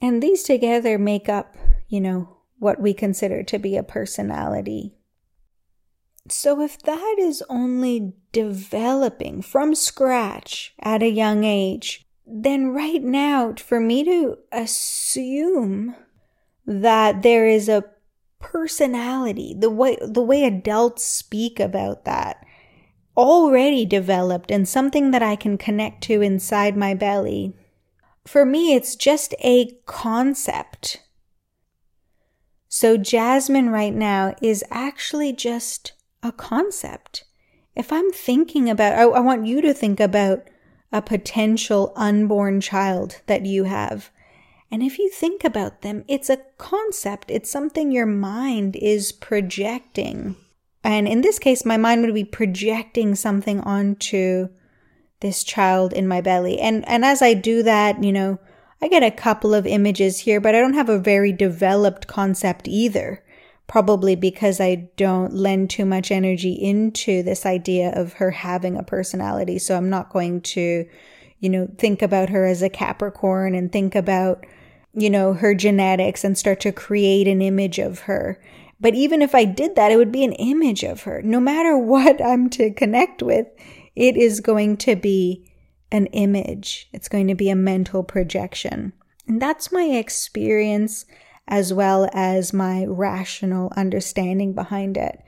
And 0.00 0.22
these 0.22 0.42
together 0.42 0.98
make 0.98 1.28
up, 1.28 1.56
you 1.88 2.00
know, 2.00 2.36
what 2.58 2.80
we 2.80 2.94
consider 2.94 3.42
to 3.44 3.58
be 3.58 3.76
a 3.76 3.82
personality. 3.82 4.95
So, 6.32 6.60
if 6.60 6.78
that 6.82 7.16
is 7.18 7.42
only 7.48 8.14
developing 8.32 9.42
from 9.42 9.74
scratch 9.74 10.74
at 10.80 11.02
a 11.02 11.10
young 11.10 11.44
age, 11.44 12.04
then 12.26 12.68
right 12.68 13.02
now, 13.02 13.54
for 13.54 13.78
me 13.78 14.04
to 14.04 14.38
assume 14.50 15.94
that 16.66 17.22
there 17.22 17.46
is 17.46 17.68
a 17.68 17.84
personality, 18.40 19.54
the 19.56 19.70
way, 19.70 19.96
the 20.00 20.22
way 20.22 20.44
adults 20.44 21.04
speak 21.04 21.60
about 21.60 22.04
that, 22.04 22.44
already 23.16 23.86
developed 23.86 24.50
and 24.50 24.68
something 24.68 25.12
that 25.12 25.22
I 25.22 25.36
can 25.36 25.56
connect 25.56 26.02
to 26.04 26.20
inside 26.20 26.76
my 26.76 26.94
belly, 26.94 27.54
for 28.26 28.44
me, 28.44 28.74
it's 28.74 28.96
just 28.96 29.34
a 29.42 29.70
concept. 29.86 31.02
So, 32.68 32.96
Jasmine 32.96 33.70
right 33.70 33.94
now 33.94 34.34
is 34.42 34.64
actually 34.70 35.32
just 35.32 35.92
a 36.22 36.32
concept. 36.32 37.24
If 37.74 37.92
I'm 37.92 38.10
thinking 38.10 38.70
about, 38.70 38.94
I, 38.94 39.02
I 39.02 39.20
want 39.20 39.46
you 39.46 39.60
to 39.62 39.74
think 39.74 40.00
about 40.00 40.48
a 40.92 41.02
potential 41.02 41.92
unborn 41.96 42.60
child 42.60 43.20
that 43.26 43.44
you 43.44 43.64
have. 43.64 44.10
And 44.70 44.82
if 44.82 44.98
you 44.98 45.10
think 45.10 45.44
about 45.44 45.82
them, 45.82 46.04
it's 46.08 46.30
a 46.30 46.42
concept. 46.58 47.30
It's 47.30 47.50
something 47.50 47.90
your 47.90 48.06
mind 48.06 48.76
is 48.76 49.12
projecting. 49.12 50.36
And 50.82 51.06
in 51.06 51.20
this 51.20 51.38
case, 51.38 51.64
my 51.64 51.76
mind 51.76 52.02
would 52.02 52.14
be 52.14 52.24
projecting 52.24 53.14
something 53.14 53.60
onto 53.60 54.48
this 55.20 55.44
child 55.44 55.92
in 55.92 56.08
my 56.08 56.20
belly. 56.20 56.58
And, 56.60 56.86
and 56.88 57.04
as 57.04 57.22
I 57.22 57.34
do 57.34 57.62
that, 57.62 58.02
you 58.02 58.12
know, 58.12 58.38
I 58.80 58.88
get 58.88 59.02
a 59.02 59.10
couple 59.10 59.54
of 59.54 59.66
images 59.66 60.20
here, 60.20 60.40
but 60.40 60.54
I 60.54 60.60
don't 60.60 60.74
have 60.74 60.88
a 60.88 60.98
very 60.98 61.32
developed 61.32 62.06
concept 62.06 62.68
either 62.68 63.22
probably 63.66 64.14
because 64.14 64.60
I 64.60 64.88
don't 64.96 65.34
lend 65.34 65.70
too 65.70 65.84
much 65.84 66.10
energy 66.10 66.52
into 66.52 67.22
this 67.22 67.44
idea 67.44 67.90
of 67.90 68.14
her 68.14 68.30
having 68.30 68.76
a 68.76 68.82
personality. 68.82 69.58
So 69.58 69.76
I'm 69.76 69.90
not 69.90 70.10
going 70.10 70.40
to, 70.42 70.86
you 71.40 71.48
know, 71.48 71.68
think 71.78 72.02
about 72.02 72.30
her 72.30 72.46
as 72.46 72.62
a 72.62 72.68
Capricorn 72.68 73.54
and 73.54 73.72
think 73.72 73.94
about, 73.94 74.46
you 74.94 75.10
know, 75.10 75.32
her 75.32 75.54
genetics 75.54 76.22
and 76.22 76.38
start 76.38 76.60
to 76.60 76.72
create 76.72 77.26
an 77.26 77.42
image 77.42 77.78
of 77.78 78.00
her. 78.00 78.40
But 78.78 78.94
even 78.94 79.20
if 79.20 79.34
I 79.34 79.44
did 79.44 79.74
that, 79.74 79.90
it 79.90 79.96
would 79.96 80.12
be 80.12 80.24
an 80.24 80.34
image 80.34 80.84
of 80.84 81.02
her. 81.02 81.20
No 81.22 81.40
matter 81.40 81.76
what 81.78 82.24
I'm 82.24 82.48
to 82.50 82.72
connect 82.72 83.22
with, 83.22 83.48
it 83.96 84.16
is 84.16 84.40
going 84.40 84.76
to 84.78 84.94
be 84.94 85.50
an 85.90 86.06
image. 86.06 86.88
It's 86.92 87.08
going 87.08 87.26
to 87.28 87.34
be 87.34 87.50
a 87.50 87.56
mental 87.56 88.04
projection. 88.04 88.92
And 89.26 89.42
that's 89.42 89.72
my 89.72 89.82
experience 89.82 91.04
as 91.48 91.72
well 91.72 92.08
as 92.12 92.52
my 92.52 92.84
rational 92.86 93.72
understanding 93.76 94.52
behind 94.52 94.96
it. 94.96 95.22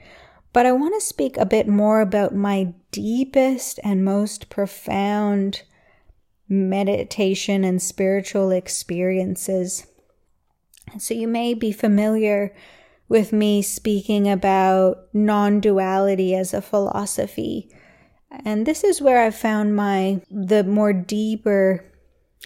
But 0.51 0.65
I 0.65 0.71
want 0.71 0.95
to 0.95 1.05
speak 1.05 1.37
a 1.37 1.45
bit 1.45 1.67
more 1.67 2.01
about 2.01 2.35
my 2.35 2.73
deepest 2.91 3.79
and 3.83 4.03
most 4.03 4.49
profound 4.49 5.61
meditation 6.47 7.63
and 7.63 7.81
spiritual 7.81 8.51
experiences. 8.51 9.85
So 10.97 11.13
you 11.13 11.27
may 11.27 11.53
be 11.53 11.71
familiar 11.71 12.53
with 13.07 13.31
me 13.31 13.61
speaking 13.61 14.27
about 14.27 15.07
non 15.13 15.59
duality 15.59 16.35
as 16.35 16.53
a 16.53 16.61
philosophy. 16.61 17.69
And 18.45 18.65
this 18.65 18.83
is 18.83 19.01
where 19.01 19.23
I 19.23 19.31
found 19.31 19.75
my, 19.75 20.21
the 20.29 20.63
more 20.63 20.93
deeper 20.93 21.85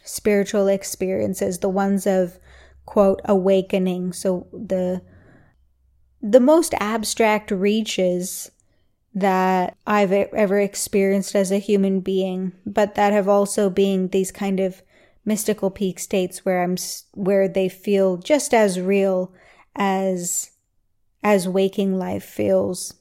spiritual 0.04 0.68
experiences, 0.68 1.60
the 1.60 1.70
ones 1.70 2.06
of 2.06 2.38
quote 2.86 3.22
awakening. 3.26 4.14
So 4.14 4.48
the, 4.52 5.02
the 6.22 6.40
most 6.40 6.74
abstract 6.80 7.52
reaches 7.52 8.52
that 9.16 9.78
I've 9.86 10.12
ever 10.12 10.60
experienced 10.60 11.36
as 11.36 11.52
a 11.52 11.60
human 11.60 12.00
being, 12.00 12.54
but 12.66 12.96
that 12.96 13.14
have 13.14 13.28
also 13.28 13.70
been 13.70 14.08
these 14.08 14.32
kind 14.32 14.60
of 14.60 14.82
mystical 15.26 15.70
peak 15.70 16.00
states 16.00 16.44
where 16.44 16.64
I'm 16.64 16.76
where 17.14 17.48
they 17.48 17.70
feel 17.70 18.18
just 18.18 18.54
as 18.54 18.80
real 18.80 19.32
as 19.76 20.52
as 21.24 21.48
waking 21.48 21.98
life 21.98 22.24
feels 22.24 22.96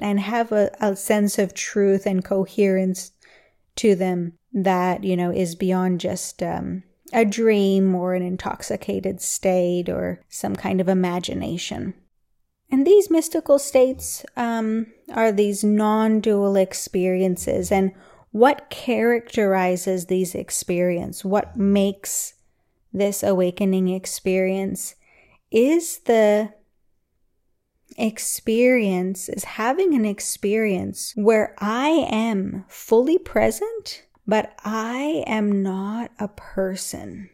and 0.00 0.18
have 0.20 0.52
a, 0.52 0.70
a 0.80 0.96
sense 0.96 1.38
of 1.38 1.52
truth 1.52 2.06
and 2.06 2.24
coherence 2.24 3.12
to 3.76 3.94
them 3.94 4.32
that 4.52 5.04
you 5.04 5.16
know 5.16 5.30
is 5.30 5.54
beyond 5.54 6.00
just 6.00 6.42
um, 6.42 6.82
a 7.12 7.24
dream 7.24 7.94
or 7.94 8.14
an 8.14 8.22
intoxicated 8.22 9.20
state 9.20 9.88
or 9.88 10.20
some 10.28 10.56
kind 10.56 10.80
of 10.80 10.88
imagination 10.88 11.94
and 12.72 12.86
these 12.86 13.10
mystical 13.10 13.58
states 13.58 14.24
um, 14.34 14.86
are 15.12 15.30
these 15.30 15.62
non 15.62 16.20
dual 16.20 16.56
experiences. 16.56 17.70
And 17.70 17.92
what 18.30 18.70
characterizes 18.70 20.06
these 20.06 20.34
experiences? 20.34 21.22
What 21.22 21.54
makes 21.54 22.32
this 22.90 23.22
awakening 23.22 23.88
experience 23.88 24.94
is 25.50 25.98
the 25.98 26.54
experience, 27.98 29.28
is 29.28 29.44
having 29.44 29.94
an 29.94 30.06
experience 30.06 31.12
where 31.14 31.54
I 31.58 31.88
am 32.10 32.64
fully 32.68 33.18
present, 33.18 34.06
but 34.26 34.54
I 34.64 35.24
am 35.26 35.62
not 35.62 36.10
a 36.18 36.28
person. 36.28 37.30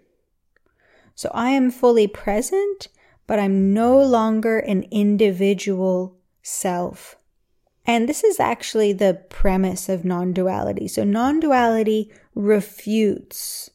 So 1.15 1.31
I 1.35 1.51
am 1.51 1.71
fully 1.71 2.07
present, 2.07 2.89
but 3.27 3.39
I'm 3.39 3.75
no 3.75 4.01
longer 4.03 4.59
an 4.59 4.85
individual 4.91 6.17
self. 6.43 7.17
And 7.85 8.09
this 8.09 8.23
is 8.23 8.39
actually 8.39 8.93
the 8.93 9.23
premise 9.29 9.89
of 9.89 10.05
non 10.05 10.33
duality. 10.33 10.89
So 10.89 11.05
non 11.05 11.41
duality 11.41 12.13
refutes 12.35 13.71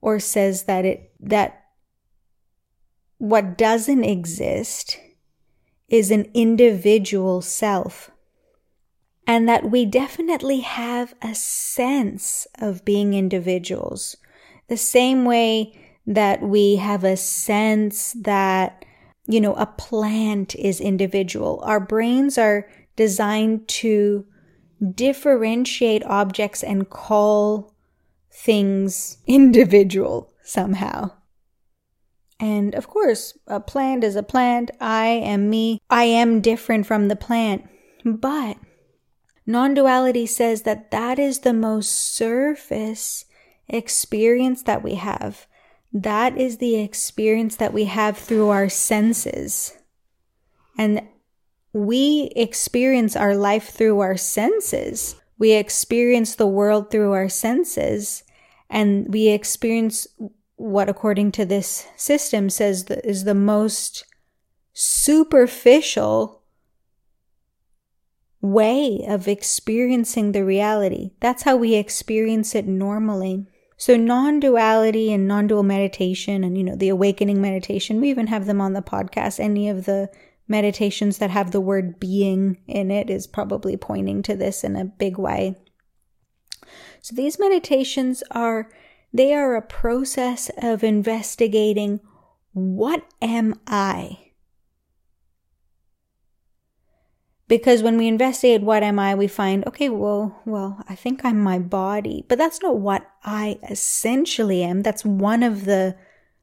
or 0.00 0.20
says 0.20 0.64
that 0.64 0.84
it, 0.84 1.12
that 1.20 1.64
what 3.18 3.58
doesn't 3.58 4.04
exist 4.04 4.98
is 5.88 6.10
an 6.10 6.30
individual 6.32 7.42
self. 7.42 8.10
And 9.26 9.48
that 9.48 9.70
we 9.70 9.86
definitely 9.86 10.60
have 10.60 11.14
a 11.22 11.34
sense 11.34 12.46
of 12.58 12.84
being 12.84 13.14
individuals. 13.14 14.16
The 14.68 14.76
same 14.76 15.24
way 15.24 15.78
that 16.06 16.42
we 16.42 16.76
have 16.76 17.04
a 17.04 17.16
sense 17.16 18.12
that, 18.20 18.84
you 19.26 19.40
know, 19.40 19.54
a 19.54 19.66
plant 19.66 20.56
is 20.56 20.80
individual. 20.80 21.60
Our 21.64 21.80
brains 21.80 22.38
are 22.38 22.68
designed 22.96 23.68
to 23.68 24.26
differentiate 24.94 26.04
objects 26.04 26.62
and 26.62 26.88
call 26.88 27.74
things 28.32 29.18
individual 29.26 30.32
somehow. 30.42 31.12
And 32.40 32.74
of 32.74 32.88
course, 32.88 33.36
a 33.46 33.60
plant 33.60 34.02
is 34.02 34.16
a 34.16 34.22
plant. 34.22 34.70
I 34.80 35.06
am 35.06 35.50
me. 35.50 35.78
I 35.90 36.04
am 36.04 36.40
different 36.40 36.86
from 36.86 37.08
the 37.08 37.16
plant. 37.16 37.68
But 38.04 38.56
non 39.50 39.74
duality 39.74 40.26
says 40.26 40.62
that 40.62 40.90
that 40.90 41.18
is 41.18 41.40
the 41.40 41.52
most 41.52 42.14
surface 42.14 43.24
experience 43.68 44.62
that 44.62 44.82
we 44.82 44.94
have. 44.94 45.46
That 45.92 46.38
is 46.38 46.58
the 46.58 46.76
experience 46.76 47.56
that 47.56 47.72
we 47.72 47.84
have 47.84 48.16
through 48.16 48.48
our 48.48 48.68
senses. 48.68 49.76
And 50.78 51.02
we 51.72 52.32
experience 52.36 53.16
our 53.16 53.36
life 53.36 53.70
through 53.70 54.00
our 54.00 54.16
senses. 54.16 55.16
We 55.38 55.52
experience 55.52 56.34
the 56.34 56.46
world 56.46 56.90
through 56.90 57.12
our 57.12 57.28
senses. 57.28 58.22
And 58.68 59.12
we 59.12 59.28
experience 59.28 60.06
what, 60.56 60.88
according 60.88 61.32
to 61.32 61.44
this 61.44 61.86
system, 61.96 62.50
says 62.50 62.84
is 63.04 63.24
the 63.24 63.34
most 63.34 64.04
superficial 64.72 66.39
way 68.40 69.04
of 69.06 69.28
experiencing 69.28 70.32
the 70.32 70.44
reality. 70.44 71.10
That's 71.20 71.42
how 71.42 71.56
we 71.56 71.74
experience 71.74 72.54
it 72.54 72.66
normally. 72.66 73.46
So 73.76 73.96
non-duality 73.96 75.12
and 75.12 75.26
non-dual 75.26 75.62
meditation 75.62 76.44
and 76.44 76.56
you 76.56 76.64
know 76.64 76.76
the 76.76 76.88
awakening 76.90 77.40
meditation, 77.40 78.00
we 78.00 78.10
even 78.10 78.26
have 78.26 78.46
them 78.46 78.60
on 78.60 78.72
the 78.72 78.82
podcast. 78.82 79.40
Any 79.40 79.68
of 79.68 79.84
the 79.84 80.10
meditations 80.48 81.18
that 81.18 81.30
have 81.30 81.52
the 81.52 81.60
word 81.60 82.00
being 82.00 82.58
in 82.66 82.90
it 82.90 83.08
is 83.08 83.26
probably 83.26 83.76
pointing 83.76 84.22
to 84.22 84.36
this 84.36 84.64
in 84.64 84.76
a 84.76 84.84
big 84.84 85.16
way. 85.16 85.56
So 87.00 87.14
these 87.14 87.38
meditations 87.38 88.22
are 88.30 88.70
they 89.12 89.34
are 89.34 89.56
a 89.56 89.62
process 89.62 90.50
of 90.58 90.84
investigating 90.84 92.00
what 92.52 93.04
am 93.22 93.54
I? 93.66 94.29
Because 97.50 97.82
when 97.82 97.98
we 97.98 98.06
investigate 98.06 98.62
what 98.62 98.84
am 98.84 99.00
I, 99.00 99.16
we 99.16 99.26
find, 99.26 99.66
okay, 99.66 99.88
well, 99.88 100.40
well, 100.44 100.84
I 100.88 100.94
think 100.94 101.24
I'm 101.24 101.40
my 101.40 101.58
body, 101.58 102.24
but 102.28 102.38
that's 102.38 102.62
not 102.62 102.78
what 102.78 103.10
I 103.24 103.58
essentially 103.68 104.62
am. 104.62 104.82
That's 104.82 105.04
one 105.04 105.42
of 105.42 105.64
the 105.64 105.96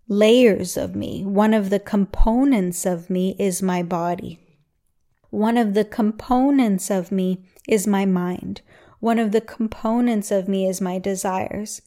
layers 0.09 0.75
of 0.75 0.97
me. 0.97 1.23
One 1.23 1.53
of 1.53 1.69
the 1.69 1.79
components 1.79 2.85
of 2.85 3.09
me 3.09 3.37
is 3.39 3.61
my 3.63 3.83
body. 3.83 4.37
One 5.29 5.57
of 5.57 5.75
the 5.75 5.85
components 5.85 6.89
of 6.91 7.09
me 7.09 7.45
is 7.69 7.87
my 7.87 8.03
mind. 8.03 8.59
One 8.99 9.17
of 9.17 9.31
the 9.31 9.39
components 9.39 10.29
of 10.29 10.49
me 10.49 10.67
is 10.67 10.81
my 10.81 10.99
desires. 10.99 11.81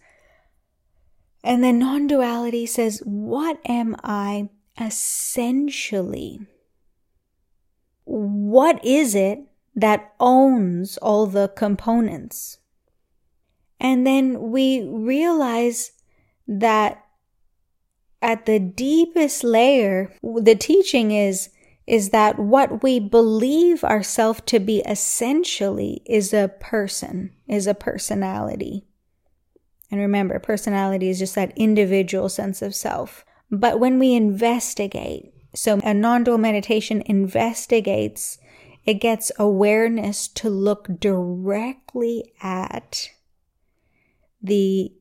And 1.45 1.63
then 1.63 1.79
non 1.79 2.07
duality 2.07 2.65
says, 2.65 3.03
what 3.05 3.61
am 3.67 3.97
I 4.03 4.49
essentially? 4.81 6.41
What 8.11 8.85
is 8.85 9.15
it 9.15 9.39
that 9.77 10.13
owns 10.19 10.97
all 10.99 11.27
the 11.27 11.47
components? 11.49 12.59
And 13.79 14.05
then 14.05 14.51
we 14.51 14.83
realize 14.83 15.93
that 16.49 17.05
at 18.21 18.47
the 18.47 18.59
deepest 18.59 19.45
layer, 19.45 20.13
the 20.23 20.57
teaching 20.57 21.13
is, 21.13 21.51
is 21.87 22.11
that 22.11 22.37
what 22.39 22.83
we 22.83 22.99
believe 22.99 23.85
ourselves 23.85 24.43
to 24.47 24.59
be 24.59 24.81
essentially 24.81 26.03
is 26.05 26.35
a 26.35 26.51
person, 26.61 27.31
is 27.47 27.69
a 27.69 27.75
personality. 27.75 28.87
And 29.89 30.01
remember, 30.01 30.41
personality 30.41 31.11
is 31.11 31.21
just 31.21 31.37
that 31.37 31.53
individual 31.57 32.29
sense 32.29 32.61
of 32.61 32.75
self. 32.75 33.25
But 33.53 33.79
when 33.79 34.01
we 34.01 34.15
investigate, 34.15 35.33
so 35.55 35.81
a 35.83 35.95
non-dual 35.95 36.39
meditation 36.39 37.03
investigates, 37.07 38.39
it 38.85 38.95
gets 38.95 39.33
awareness 39.39 40.29
to 40.29 40.49
look 40.49 40.89
directly 41.01 42.33
at 42.43 43.11
the 44.43 44.93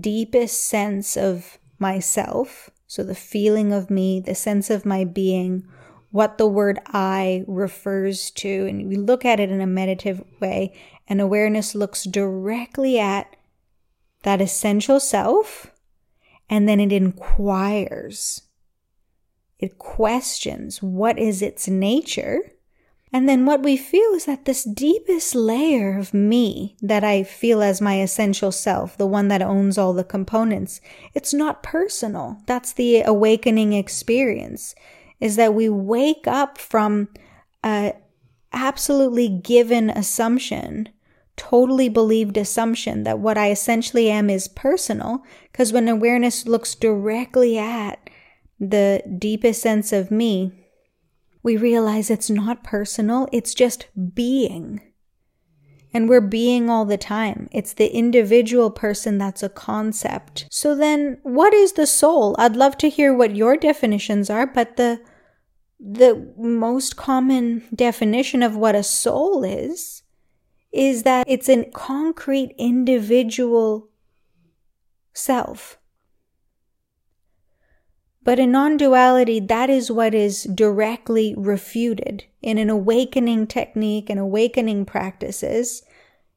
deepest 0.00 0.66
sense 0.66 1.16
of 1.16 1.58
myself. 1.78 2.70
So 2.86 3.02
the 3.02 3.14
feeling 3.14 3.72
of 3.72 3.90
me, 3.90 4.20
the 4.20 4.34
sense 4.34 4.70
of 4.70 4.84
my 4.84 5.04
being, 5.04 5.66
what 6.10 6.38
the 6.38 6.46
word 6.46 6.80
I 6.86 7.44
refers 7.46 8.30
to. 8.32 8.66
And 8.66 8.88
we 8.88 8.96
look 8.96 9.24
at 9.24 9.40
it 9.40 9.50
in 9.50 9.60
a 9.60 9.66
meditative 9.66 10.24
way, 10.40 10.74
and 11.06 11.20
awareness 11.20 11.74
looks 11.74 12.04
directly 12.04 12.98
at 12.98 13.36
that 14.22 14.40
essential 14.40 15.00
self, 15.00 15.68
and 16.50 16.68
then 16.68 16.80
it 16.80 16.92
inquires 16.92 18.42
it 19.58 19.78
questions 19.78 20.82
what 20.82 21.18
is 21.18 21.42
its 21.42 21.68
nature. 21.68 22.52
And 23.12 23.28
then 23.28 23.46
what 23.46 23.62
we 23.62 23.76
feel 23.76 24.12
is 24.12 24.26
that 24.26 24.44
this 24.44 24.64
deepest 24.64 25.34
layer 25.34 25.96
of 25.98 26.12
me 26.12 26.76
that 26.82 27.02
I 27.02 27.22
feel 27.22 27.62
as 27.62 27.80
my 27.80 28.00
essential 28.00 28.52
self, 28.52 28.98
the 28.98 29.06
one 29.06 29.28
that 29.28 29.40
owns 29.40 29.78
all 29.78 29.94
the 29.94 30.04
components, 30.04 30.80
it's 31.14 31.32
not 31.32 31.62
personal. 31.62 32.38
That's 32.46 32.72
the 32.72 33.00
awakening 33.02 33.72
experience 33.72 34.74
is 35.20 35.36
that 35.36 35.54
we 35.54 35.68
wake 35.68 36.26
up 36.26 36.58
from 36.58 37.08
a 37.64 37.94
absolutely 38.52 39.28
given 39.28 39.90
assumption, 39.90 40.88
totally 41.36 41.88
believed 41.88 42.36
assumption 42.36 43.04
that 43.04 43.18
what 43.18 43.38
I 43.38 43.50
essentially 43.50 44.10
am 44.10 44.30
is 44.30 44.48
personal. 44.48 45.24
Because 45.50 45.72
when 45.72 45.88
awareness 45.88 46.46
looks 46.46 46.74
directly 46.74 47.58
at 47.58 48.07
the 48.58 49.02
deepest 49.18 49.62
sense 49.62 49.92
of 49.92 50.10
me, 50.10 50.52
we 51.42 51.56
realize 51.56 52.10
it's 52.10 52.30
not 52.30 52.64
personal, 52.64 53.28
it's 53.32 53.54
just 53.54 53.86
being. 54.14 54.80
And 55.94 56.08
we're 56.08 56.20
being 56.20 56.68
all 56.68 56.84
the 56.84 56.98
time. 56.98 57.48
It's 57.50 57.72
the 57.72 57.94
individual 57.94 58.70
person 58.70 59.16
that's 59.16 59.42
a 59.42 59.48
concept. 59.48 60.46
So 60.50 60.74
then, 60.74 61.18
what 61.22 61.54
is 61.54 61.72
the 61.72 61.86
soul? 61.86 62.36
I'd 62.38 62.56
love 62.56 62.76
to 62.78 62.90
hear 62.90 63.14
what 63.14 63.34
your 63.34 63.56
definitions 63.56 64.28
are, 64.28 64.46
but 64.46 64.76
the 64.76 65.00
the 65.80 66.32
most 66.36 66.96
common 66.96 67.62
definition 67.74 68.42
of 68.42 68.56
what 68.56 68.74
a 68.74 68.82
soul 68.82 69.44
is 69.44 70.02
is 70.72 71.04
that 71.04 71.24
it's 71.28 71.48
a 71.48 71.64
concrete 71.70 72.54
individual 72.58 73.88
self. 75.14 75.77
But 78.28 78.38
in 78.38 78.52
non 78.52 78.76
duality, 78.76 79.40
that 79.40 79.70
is 79.70 79.90
what 79.90 80.14
is 80.14 80.42
directly 80.42 81.34
refuted. 81.34 82.26
In 82.42 82.58
an 82.58 82.68
awakening 82.68 83.46
technique 83.46 84.10
and 84.10 84.20
awakening 84.20 84.84
practices, 84.84 85.82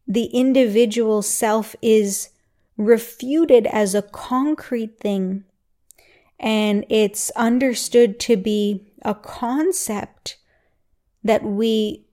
the 0.08 0.28
individual 0.28 1.22
self 1.22 1.76
is 1.82 2.30
refuted 2.78 3.68
as 3.68 3.94
a 3.94 4.04
concrete 4.04 5.00
thing 5.02 5.44
and 6.40 6.86
it's 6.88 7.30
understood 7.32 8.22
to 8.22 8.38
be 8.38 8.88
a 9.02 9.14
concept 9.14 10.38
that 11.26 11.44
we 11.44 12.06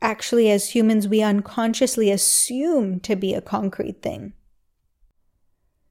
actually, 0.00 0.50
as 0.50 0.70
humans, 0.70 1.06
we 1.06 1.20
unconsciously 1.20 2.10
assume 2.10 3.00
to 3.00 3.14
be 3.14 3.34
a 3.34 3.42
concrete 3.42 4.00
thing. 4.00 4.32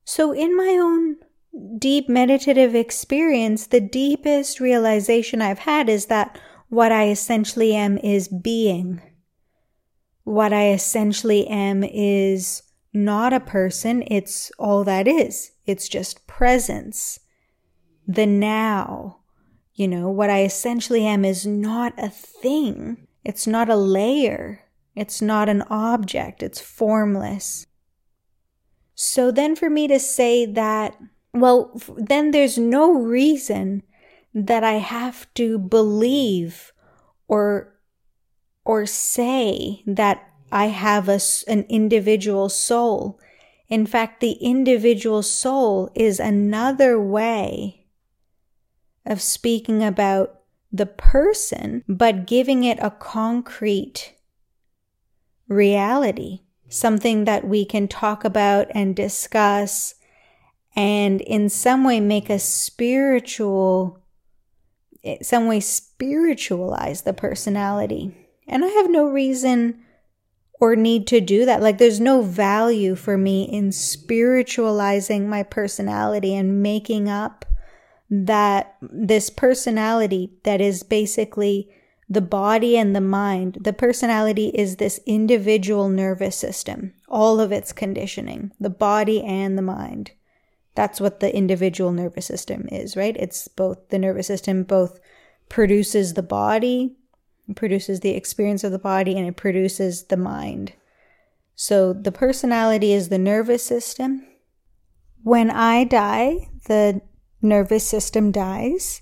So, 0.06 0.32
in 0.32 0.58
my 0.58 0.80
own 0.82 1.18
deep 1.78 2.10
meditative 2.10 2.76
experience, 2.76 3.68
the 3.68 3.82
deepest 3.82 4.60
realization 4.60 5.42
I've 5.42 5.60
had 5.60 5.90
is 5.90 6.08
that 6.08 6.38
what 6.70 6.92
I 6.92 7.10
essentially 7.10 7.76
am 7.76 7.98
is 8.00 8.28
being. 8.28 9.02
What 10.24 10.54
I 10.54 10.72
essentially 10.72 11.48
am 11.48 11.84
is 11.84 12.64
not 12.94 13.34
a 13.34 13.40
person, 13.40 14.04
it's 14.08 14.52
all 14.58 14.84
that 14.86 15.08
is. 15.08 15.52
It's 15.66 15.88
just 15.88 16.28
presence. 16.28 17.20
The 18.08 18.26
now. 18.26 19.20
You 19.74 19.90
know, 19.90 20.10
what 20.10 20.30
I 20.30 20.44
essentially 20.44 21.06
am 21.06 21.26
is 21.26 21.46
not 21.46 21.94
a 21.98 22.10
thing. 22.10 23.08
It's 23.24 23.46
not 23.46 23.70
a 23.70 23.76
layer. 23.76 24.62
It's 24.96 25.22
not 25.22 25.50
an 25.50 25.64
object. 25.64 26.42
It's 26.42 26.62
formless. 26.62 27.68
So 28.94 29.32
then 29.32 29.56
for 29.56 29.70
me 29.70 29.90
to 29.90 30.00
say 30.00 30.46
that, 30.46 30.98
well, 31.36 31.80
then 31.98 32.32
there's 32.32 32.58
no 32.58 32.92
reason 32.92 33.84
that 34.34 34.64
I 34.64 34.74
have 34.74 35.32
to 35.36 35.58
believe 35.58 36.74
or 37.28 37.74
or 38.66 38.86
say 38.86 39.84
that 39.86 40.28
I 40.52 40.68
have 40.68 41.08
a, 41.08 41.20
an 41.48 41.66
individual 41.70 42.50
soul. 42.50 43.20
In 43.68 43.86
fact, 43.86 44.22
the 44.22 44.34
individual 44.34 45.22
soul 45.24 45.92
is 45.96 46.20
another 46.20 47.00
way 47.00 47.88
of 49.06 49.22
speaking 49.22 49.84
about 49.84 50.42
the 50.72 50.86
person, 50.86 51.84
but 51.88 52.26
giving 52.28 52.64
it 52.64 52.78
a 52.82 52.92
concrete 52.92 54.14
reality, 55.48 56.42
something 56.70 57.26
that 57.26 57.48
we 57.48 57.66
can 57.66 57.88
talk 57.88 58.24
about 58.26 58.68
and 58.72 58.96
discuss 58.96 59.95
and 60.76 61.22
in 61.22 61.50
some 61.50 61.84
way 61.84 62.00
make 62.00 62.30
a 62.30 62.40
spiritual, 62.40 64.04
eh, 65.04 65.18
some 65.22 65.48
way 65.48 65.60
spiritualize 65.60 67.04
the 67.04 67.14
personality. 67.14 68.16
And 68.48 68.64
I 68.64 68.68
have 68.68 68.90
no 68.90 69.08
reason 69.08 69.82
or 70.60 70.76
need 70.76 71.08
to 71.08 71.22
do 71.22 71.46
that. 71.46 71.62
Like 71.62 71.78
there's 71.78 72.00
no 72.00 72.22
value 72.22 72.96
for 72.96 73.18
me 73.18 73.44
in 73.44 73.72
spiritualizing 73.72 75.30
my 75.30 75.44
personality 75.44 76.36
and 76.36 76.62
making 76.62 77.10
up 77.10 77.46
that 78.10 78.76
this 78.82 79.30
personality 79.30 80.34
that 80.44 80.62
is 80.62 80.84
basically 80.84 81.70
the 82.08 82.22
body 82.22 82.78
and 82.78 82.96
the 82.96 83.02
mind, 83.02 83.58
the 83.62 83.74
personality 83.74 84.50
is 84.50 84.76
this 84.76 85.00
individual 85.08 85.90
nervous 85.90 86.36
system, 86.36 86.94
all 87.10 87.40
of 87.40 87.52
its 87.52 87.74
conditioning, 87.74 88.52
the 88.60 88.70
body 88.70 89.24
and 89.24 89.58
the 89.58 89.64
mind. 89.64 90.12
That's 90.76 91.00
what 91.00 91.22
the 91.22 91.34
individual 91.36 91.92
nervous 91.92 92.26
system 92.26 92.68
is, 92.72 92.96
right? 92.98 93.16
It's 93.18 93.48
both 93.48 93.90
the 93.90 94.00
nervous 94.00 94.28
system 94.28 94.64
both 94.64 95.00
produces 95.50 96.14
the 96.14 96.24
body, 96.24 96.96
produces 97.56 98.02
the 98.02 98.12
experience 98.12 98.64
of 98.64 98.72
the 98.72 98.80
body, 98.80 99.18
and 99.18 99.28
it 99.28 99.38
produces 99.38 100.04
the 100.04 100.18
mind. 100.18 100.74
So 101.56 101.94
the 101.94 102.12
personality 102.12 102.92
is 102.92 103.08
the 103.08 103.18
nervous 103.18 103.64
system. 103.64 104.28
When 105.24 105.50
I 105.50 105.86
die, 105.86 106.50
the 106.68 107.02
nervous 107.42 107.88
system 107.88 108.32
dies. 108.32 109.02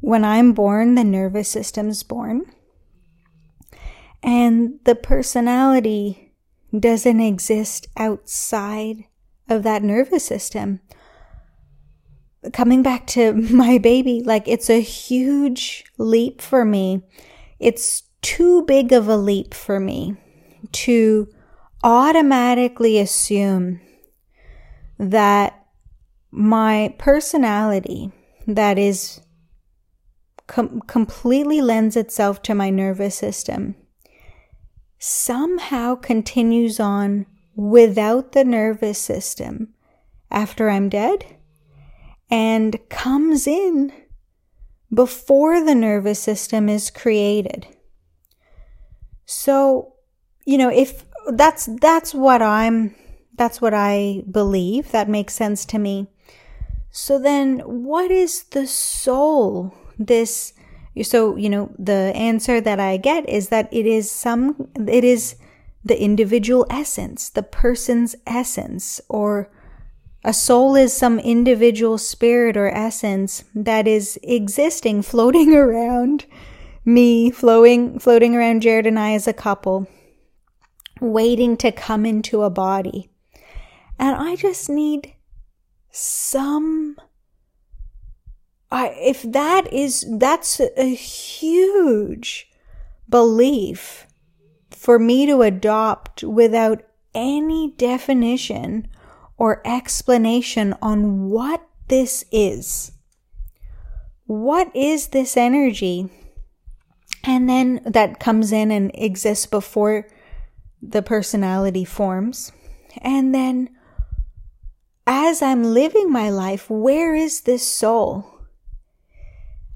When 0.00 0.24
I'm 0.24 0.52
born, 0.52 0.94
the 0.94 1.04
nervous 1.04 1.48
system's 1.48 2.02
born. 2.02 2.44
And 4.22 4.80
the 4.84 4.94
personality 4.94 6.34
doesn't 6.78 7.20
exist 7.20 7.88
outside 7.96 9.04
of 9.50 9.62
that 9.64 9.82
nervous 9.82 10.24
system. 10.24 10.80
Coming 12.52 12.82
back 12.82 13.06
to 13.08 13.32
my 13.52 13.78
baby, 13.78 14.22
like 14.24 14.48
it's 14.48 14.70
a 14.70 14.80
huge 14.80 15.84
leap 15.98 16.40
for 16.40 16.64
me. 16.64 17.02
It's 17.58 18.04
too 18.22 18.64
big 18.64 18.92
of 18.92 19.08
a 19.08 19.16
leap 19.16 19.54
for 19.54 19.80
me 19.80 20.16
to 20.72 21.28
automatically 21.82 22.98
assume 22.98 23.80
that 24.98 25.66
my 26.30 26.94
personality 26.98 28.12
that 28.46 28.78
is 28.78 29.20
com- 30.46 30.80
completely 30.86 31.60
lends 31.60 31.96
itself 31.96 32.42
to 32.42 32.54
my 32.54 32.70
nervous 32.70 33.14
system 33.14 33.74
somehow 34.98 35.94
continues 35.94 36.78
on 36.78 37.24
without 37.54 38.32
the 38.32 38.44
nervous 38.44 38.98
system 38.98 39.74
after 40.30 40.70
I'm 40.70 40.88
dead 40.88 41.24
and 42.30 42.78
comes 42.88 43.46
in 43.46 43.92
before 44.92 45.64
the 45.64 45.74
nervous 45.74 46.18
system 46.18 46.68
is 46.68 46.90
created. 46.90 47.66
So, 49.26 49.94
you 50.44 50.58
know, 50.58 50.70
if 50.70 51.04
that's 51.32 51.68
that's 51.80 52.14
what 52.14 52.42
I'm 52.42 52.94
that's 53.36 53.60
what 53.60 53.72
I 53.74 54.22
believe, 54.30 54.90
that 54.92 55.08
makes 55.08 55.34
sense 55.34 55.64
to 55.66 55.78
me. 55.78 56.08
So 56.90 57.18
then, 57.18 57.60
what 57.60 58.10
is 58.10 58.42
the 58.44 58.66
soul? 58.66 59.74
This, 59.98 60.52
so, 61.02 61.36
you 61.36 61.48
know, 61.48 61.72
the 61.78 62.12
answer 62.14 62.60
that 62.60 62.80
I 62.80 62.96
get 62.96 63.28
is 63.28 63.48
that 63.48 63.72
it 63.72 63.86
is 63.86 64.10
some, 64.10 64.68
it 64.88 65.04
is 65.04 65.36
the 65.84 66.00
individual 66.00 66.66
essence, 66.70 67.30
the 67.30 67.42
person's 67.42 68.14
essence, 68.26 69.00
or 69.08 69.50
a 70.24 70.32
soul 70.32 70.76
is 70.76 70.92
some 70.92 71.18
individual 71.18 71.96
spirit 71.96 72.56
or 72.56 72.68
essence 72.68 73.44
that 73.54 73.88
is 73.88 74.18
existing, 74.22 75.02
floating 75.12 75.54
around 75.54 76.26
me, 76.84 77.30
flowing, 77.30 77.98
floating 77.98 78.34
around 78.34 78.60
Jared 78.62 78.86
and 78.86 78.98
I 78.98 79.12
as 79.12 79.26
a 79.26 79.32
couple, 79.32 79.86
waiting 81.00 81.56
to 81.58 81.72
come 81.72 82.04
into 82.04 82.42
a 82.42 82.50
body. 82.50 83.10
And 83.98 84.16
I 84.16 84.36
just 84.36 84.68
need 84.68 85.14
some 85.90 86.96
I, 88.72 88.88
if 88.98 89.22
that 89.22 89.72
is 89.72 90.06
that's 90.18 90.60
a 90.60 90.94
huge 90.94 92.48
belief 93.08 94.06
for 94.70 94.98
me 94.98 95.26
to 95.26 95.42
adopt 95.42 96.22
without 96.22 96.82
any 97.14 97.72
definition 97.76 98.88
or 99.36 99.62
explanation 99.64 100.74
on 100.82 101.28
what 101.28 101.66
this 101.88 102.24
is. 102.30 102.92
What 104.26 104.74
is 104.74 105.08
this 105.08 105.36
energy? 105.36 106.08
And 107.24 107.48
then 107.48 107.80
that 107.84 108.20
comes 108.20 108.52
in 108.52 108.70
and 108.70 108.90
exists 108.94 109.46
before 109.46 110.06
the 110.80 111.02
personality 111.02 111.84
forms. 111.84 112.52
And 112.98 113.34
then 113.34 113.70
as 115.06 115.42
I'm 115.42 115.64
living 115.64 116.10
my 116.10 116.30
life, 116.30 116.70
where 116.70 117.14
is 117.14 117.42
this 117.42 117.66
soul? 117.66 118.39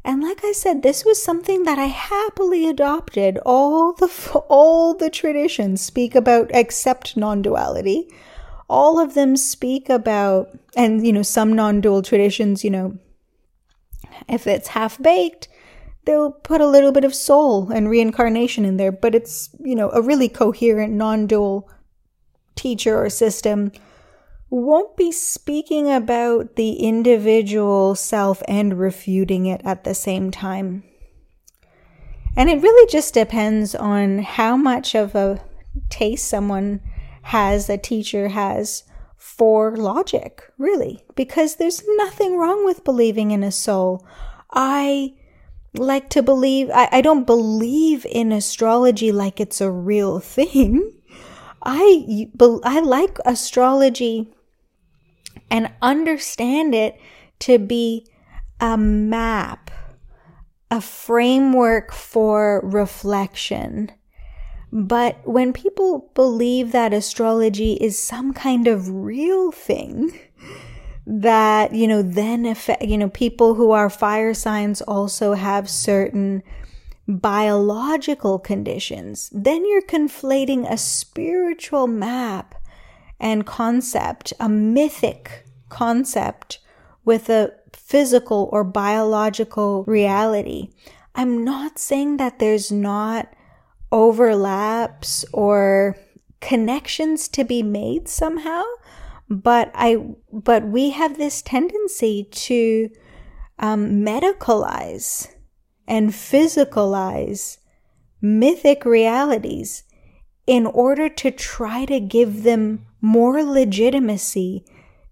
And 0.05 0.23
like 0.23 0.45
I 0.45 0.53
said, 0.53 0.83
this 0.83 1.05
was 1.05 1.23
something 1.23 1.62
that 1.62 1.79
I 1.79 1.87
happily 1.87 2.69
adopted. 2.69 3.38
All 3.47 3.95
the 3.95 4.11
all 4.49 4.95
the 4.95 5.09
traditions 5.09 5.81
speak 5.81 6.14
about 6.14 6.51
except 6.53 7.17
non-duality. 7.17 8.09
All 8.69 9.01
of 9.01 9.14
them 9.14 9.37
speak 9.37 9.88
about 9.88 10.51
and 10.77 11.07
you 11.07 11.12
know 11.12 11.23
some 11.23 11.55
non-dual 11.55 12.03
traditions, 12.03 12.64
you 12.64 12.71
know, 12.71 12.99
If 14.29 14.47
it's 14.47 14.69
half 14.69 15.01
baked, 15.01 15.49
they'll 16.05 16.33
put 16.33 16.61
a 16.61 16.67
little 16.67 16.93
bit 16.93 17.05
of 17.05 17.14
soul 17.14 17.71
and 17.71 17.88
reincarnation 17.88 18.64
in 18.64 18.77
there, 18.77 18.93
but 18.93 19.14
it's, 19.14 19.51
you 19.61 19.75
know, 19.75 19.90
a 19.90 20.03
really 20.03 20.29
coherent, 20.29 20.93
non 20.93 21.27
dual 21.27 21.69
teacher 22.57 22.97
or 22.97 23.11
system 23.11 23.73
won't 24.55 24.97
be 24.97 25.11
speaking 25.11 25.90
about 25.90 26.57
the 26.57 26.75
individual 26.75 27.95
self 27.95 28.43
and 28.47 28.79
refuting 28.79 29.47
it 29.47 29.61
at 29.64 29.85
the 29.85 29.95
same 29.95 30.31
time. 30.31 30.85
And 32.37 32.49
it 32.49 32.62
really 32.62 32.90
just 32.90 33.14
depends 33.14 33.75
on 33.75 34.19
how 34.19 34.57
much 34.57 34.95
of 34.95 35.14
a 35.14 35.43
taste 35.88 36.29
someone 36.29 36.81
has, 37.23 37.69
a 37.69 37.79
teacher 37.79 38.29
has 38.29 38.85
for 39.17 39.77
logic, 39.77 40.43
really, 40.59 41.05
because 41.14 41.57
there's 41.57 41.83
nothing 41.97 42.37
wrong 42.37 42.64
with 42.64 42.85
believing 42.85 43.31
in 43.31 43.43
a 43.43 43.53
soul. 43.53 44.07
I 44.53 45.14
like 45.75 46.11
to 46.11 46.23
believe, 46.23 46.71
I, 46.73 46.88
I 46.93 47.01
don't 47.01 47.25
believe 47.25 48.07
in 48.09 48.31
astrology 48.31 49.11
like 49.11 49.40
it's 49.40 49.61
a 49.61 49.71
real 49.71 50.21
thing. 50.21 50.93
I, 51.61 52.29
I 52.64 52.81
like 52.81 53.19
astrology 53.25 54.34
and 55.51 55.73
understand 55.83 56.75
it 56.75 57.01
to 57.41 57.59
be 57.59 58.07
a 58.61 58.77
map, 58.77 59.71
a 60.71 60.81
framework 60.81 61.93
for 61.93 62.61
reflection. 62.65 63.91
But 64.73 65.21
when 65.25 65.53
people 65.53 66.11
believe 66.15 66.73
that 66.73 66.93
astrology 66.93 67.75
is 67.75 67.99
some 67.99 68.33
kind 68.33 68.67
of 68.67 68.89
real 68.89 69.53
thing, 69.53 70.19
that, 71.07 71.75
you 71.75 71.87
know, 71.87 72.03
then 72.03 72.47
affect, 72.47 72.83
you 72.83 72.97
know, 72.97 73.11
people 73.11 73.55
who 73.55 73.71
are 73.73 73.91
fire 73.91 74.35
signs 74.35 74.81
also 74.83 75.35
have 75.35 75.69
certain 75.69 76.43
biological 77.07 78.39
conditions, 78.39 79.31
then 79.33 79.67
you're 79.67 79.83
conflating 79.83 80.71
a 80.71 80.79
spiritual 80.79 81.87
map 81.87 82.55
and 83.25 83.47
concept, 83.47 84.35
a 84.39 84.51
mythic 84.51 85.47
concept, 85.71 86.59
with 87.07 87.31
a 87.31 87.53
physical 87.73 88.51
or 88.53 88.63
biological 88.63 89.83
reality. 89.85 90.69
I'm 91.15 91.43
not 91.43 91.79
saying 91.79 92.19
that 92.19 92.39
there's 92.39 92.71
not 92.71 93.33
overlaps 93.91 95.25
or 95.33 95.97
connections 96.41 97.27
to 97.29 97.45
be 97.45 97.63
made 97.63 98.09
somehow, 98.09 98.63
but 99.31 99.71
I, 99.75 100.05
but 100.31 100.67
we 100.67 100.91
have 100.91 101.17
this 101.17 101.41
tendency 101.41 102.29
to 102.31 102.91
um, 103.59 104.05
medicalize 104.05 105.29
and 105.89 106.11
physicalize 106.11 107.57
mythic 108.21 108.85
realities 108.85 109.85
in 110.47 110.67
order 110.67 111.09
to 111.09 111.31
try 111.31 111.87
to 111.87 112.01
give 112.01 112.43
them 112.43 112.87
more 113.05 113.45
legitimacy 113.45 114.64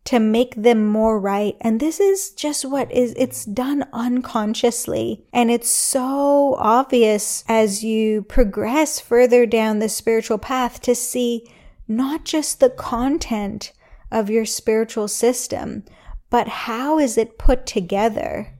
to 0.04 0.18
make 0.18 0.54
them 0.56 0.84
more 0.84 1.20
right. 1.20 1.56
And 1.60 1.78
this 1.78 2.00
is 2.00 2.30
just 2.30 2.64
what 2.64 2.90
is, 2.90 3.14
it's 3.16 3.44
done 3.44 3.86
unconsciously. 3.92 5.24
And 5.32 5.50
it's 5.50 5.70
so 5.70 6.56
obvious 6.58 7.44
as 7.46 7.84
you 7.84 8.22
progress 8.22 8.98
further 8.98 9.46
down 9.46 9.78
the 9.78 9.90
spiritual 9.90 10.38
path 10.38 10.80
to 10.82 10.94
see 10.94 11.46
not 11.86 12.24
just 12.24 12.60
the 12.60 12.70
content 12.70 13.72
of 14.10 14.30
your 14.30 14.46
spiritual 14.46 15.06
system, 15.06 15.84
but 16.30 16.48
how 16.48 16.98
is 16.98 17.18
it 17.18 17.38
put 17.38 17.66
together? 17.66 18.58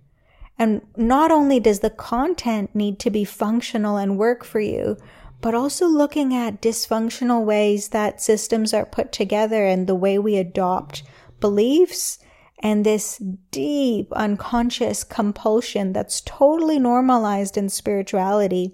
And 0.58 0.82
not 0.96 1.32
only 1.32 1.58
does 1.58 1.80
the 1.80 1.90
content 1.90 2.74
need 2.74 3.00
to 3.00 3.10
be 3.10 3.24
functional 3.24 3.96
and 3.96 4.18
work 4.18 4.44
for 4.44 4.60
you, 4.60 4.98
but 5.42 5.54
also 5.54 5.86
looking 5.86 6.32
at 6.32 6.62
dysfunctional 6.62 7.44
ways 7.44 7.88
that 7.88 8.22
systems 8.22 8.72
are 8.72 8.86
put 8.86 9.12
together 9.12 9.66
and 9.66 9.86
the 9.86 9.94
way 9.94 10.18
we 10.18 10.36
adopt 10.36 11.02
beliefs 11.40 12.18
and 12.60 12.86
this 12.86 13.18
deep 13.50 14.10
unconscious 14.12 15.02
compulsion 15.02 15.92
that's 15.92 16.20
totally 16.20 16.78
normalized 16.78 17.56
in 17.56 17.68
spirituality 17.68 18.72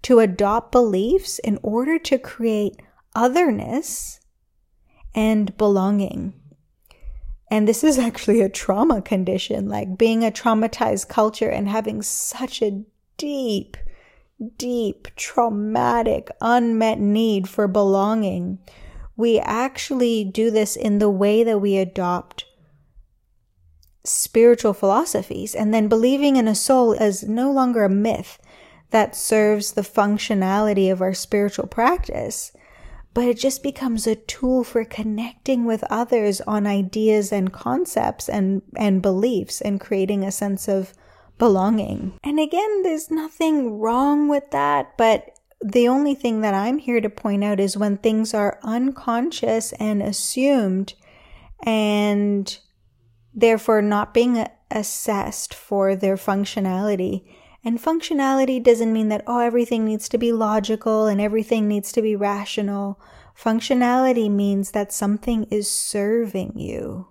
to 0.00 0.18
adopt 0.18 0.72
beliefs 0.72 1.38
in 1.40 1.58
order 1.62 1.98
to 1.98 2.18
create 2.18 2.80
otherness 3.14 4.18
and 5.14 5.54
belonging. 5.58 6.32
And 7.50 7.68
this 7.68 7.84
is 7.84 7.98
actually 8.08 8.40
a 8.40 8.48
trauma 8.48 9.02
condition, 9.02 9.68
like 9.68 9.98
being 9.98 10.24
a 10.24 10.30
traumatized 10.30 11.08
culture 11.08 11.50
and 11.50 11.68
having 11.68 12.00
such 12.00 12.62
a 12.62 12.82
deep 13.18 13.76
deep, 14.58 15.08
traumatic, 15.16 16.30
unmet 16.40 16.98
need 16.98 17.48
for 17.48 17.66
belonging, 17.66 18.58
we 19.16 19.38
actually 19.38 20.24
do 20.24 20.50
this 20.50 20.76
in 20.76 20.98
the 20.98 21.10
way 21.10 21.42
that 21.42 21.58
we 21.58 21.76
adopt 21.76 22.44
spiritual 24.04 24.72
philosophies 24.72 25.54
and 25.54 25.72
then 25.72 25.88
believing 25.88 26.36
in 26.36 26.46
a 26.46 26.54
soul 26.54 26.92
is 26.92 27.24
no 27.24 27.50
longer 27.50 27.84
a 27.84 27.88
myth 27.88 28.38
that 28.90 29.16
serves 29.16 29.72
the 29.72 29.82
functionality 29.82 30.92
of 30.92 31.00
our 31.00 31.14
spiritual 31.14 31.66
practice, 31.66 32.52
but 33.14 33.24
it 33.24 33.38
just 33.38 33.62
becomes 33.62 34.06
a 34.06 34.14
tool 34.14 34.62
for 34.62 34.84
connecting 34.84 35.64
with 35.64 35.82
others 35.90 36.40
on 36.42 36.66
ideas 36.66 37.32
and 37.32 37.52
concepts 37.52 38.28
and, 38.28 38.62
and 38.76 39.02
beliefs 39.02 39.60
and 39.60 39.80
creating 39.80 40.22
a 40.22 40.30
sense 40.30 40.68
of 40.68 40.92
belonging. 41.38 42.18
And 42.24 42.40
again, 42.40 42.82
there's 42.82 43.10
nothing 43.10 43.78
wrong 43.78 44.28
with 44.28 44.50
that, 44.50 44.96
but 44.96 45.30
the 45.64 45.88
only 45.88 46.14
thing 46.14 46.42
that 46.42 46.54
I'm 46.54 46.78
here 46.78 47.00
to 47.00 47.10
point 47.10 47.42
out 47.42 47.60
is 47.60 47.76
when 47.76 47.96
things 47.96 48.34
are 48.34 48.60
unconscious 48.62 49.72
and 49.74 50.02
assumed 50.02 50.94
and 51.64 52.58
therefore 53.34 53.82
not 53.82 54.14
being 54.14 54.46
assessed 54.70 55.54
for 55.54 55.96
their 55.96 56.16
functionality. 56.16 57.24
And 57.64 57.82
functionality 57.82 58.62
doesn't 58.62 58.92
mean 58.92 59.08
that, 59.08 59.24
oh, 59.26 59.40
everything 59.40 59.84
needs 59.84 60.08
to 60.10 60.18
be 60.18 60.32
logical 60.32 61.06
and 61.06 61.20
everything 61.20 61.66
needs 61.66 61.90
to 61.92 62.02
be 62.02 62.14
rational. 62.14 63.00
Functionality 63.36 64.30
means 64.30 64.70
that 64.70 64.92
something 64.92 65.44
is 65.50 65.70
serving 65.70 66.58
you. 66.58 67.08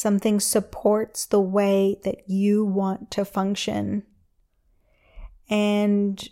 Something 0.00 0.40
supports 0.40 1.26
the 1.26 1.42
way 1.42 1.98
that 2.04 2.26
you 2.26 2.64
want 2.64 3.10
to 3.10 3.24
function. 3.26 4.04
And 5.50 6.26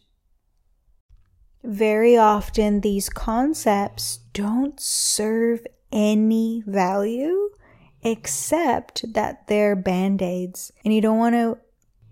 very 1.62 2.16
often, 2.16 2.80
these 2.80 3.10
concepts 3.10 4.20
don't 4.32 4.80
serve 4.80 5.66
any 5.92 6.62
value 6.66 7.50
except 8.02 9.12
that 9.12 9.46
they're 9.48 9.76
band 9.76 10.22
aids. 10.22 10.72
And 10.82 10.94
you 10.94 11.02
don't 11.02 11.18
want 11.18 11.34
to, 11.34 11.58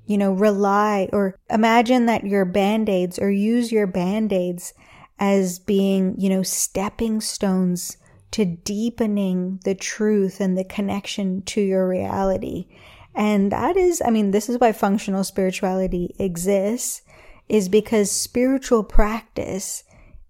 you 0.04 0.18
know, 0.18 0.34
rely 0.34 1.08
or 1.10 1.38
imagine 1.48 2.04
that 2.04 2.26
your 2.26 2.44
band 2.44 2.90
aids 2.90 3.18
or 3.18 3.30
use 3.30 3.72
your 3.72 3.86
band 3.86 4.30
aids 4.30 4.74
as 5.18 5.58
being, 5.58 6.16
you 6.20 6.28
know, 6.28 6.42
stepping 6.42 7.22
stones 7.22 7.96
to 8.36 8.44
deepening 8.44 9.58
the 9.64 9.74
truth 9.74 10.42
and 10.42 10.58
the 10.58 10.64
connection 10.64 11.40
to 11.40 11.58
your 11.58 11.88
reality. 11.88 12.66
And 13.14 13.50
that 13.50 13.78
is, 13.78 14.02
I 14.04 14.10
mean, 14.10 14.30
this 14.30 14.50
is 14.50 14.58
why 14.60 14.72
functional 14.72 15.24
spirituality 15.24 16.14
exists, 16.18 17.00
is 17.48 17.70
because 17.70 18.10
spiritual 18.10 18.84
practice 18.84 19.84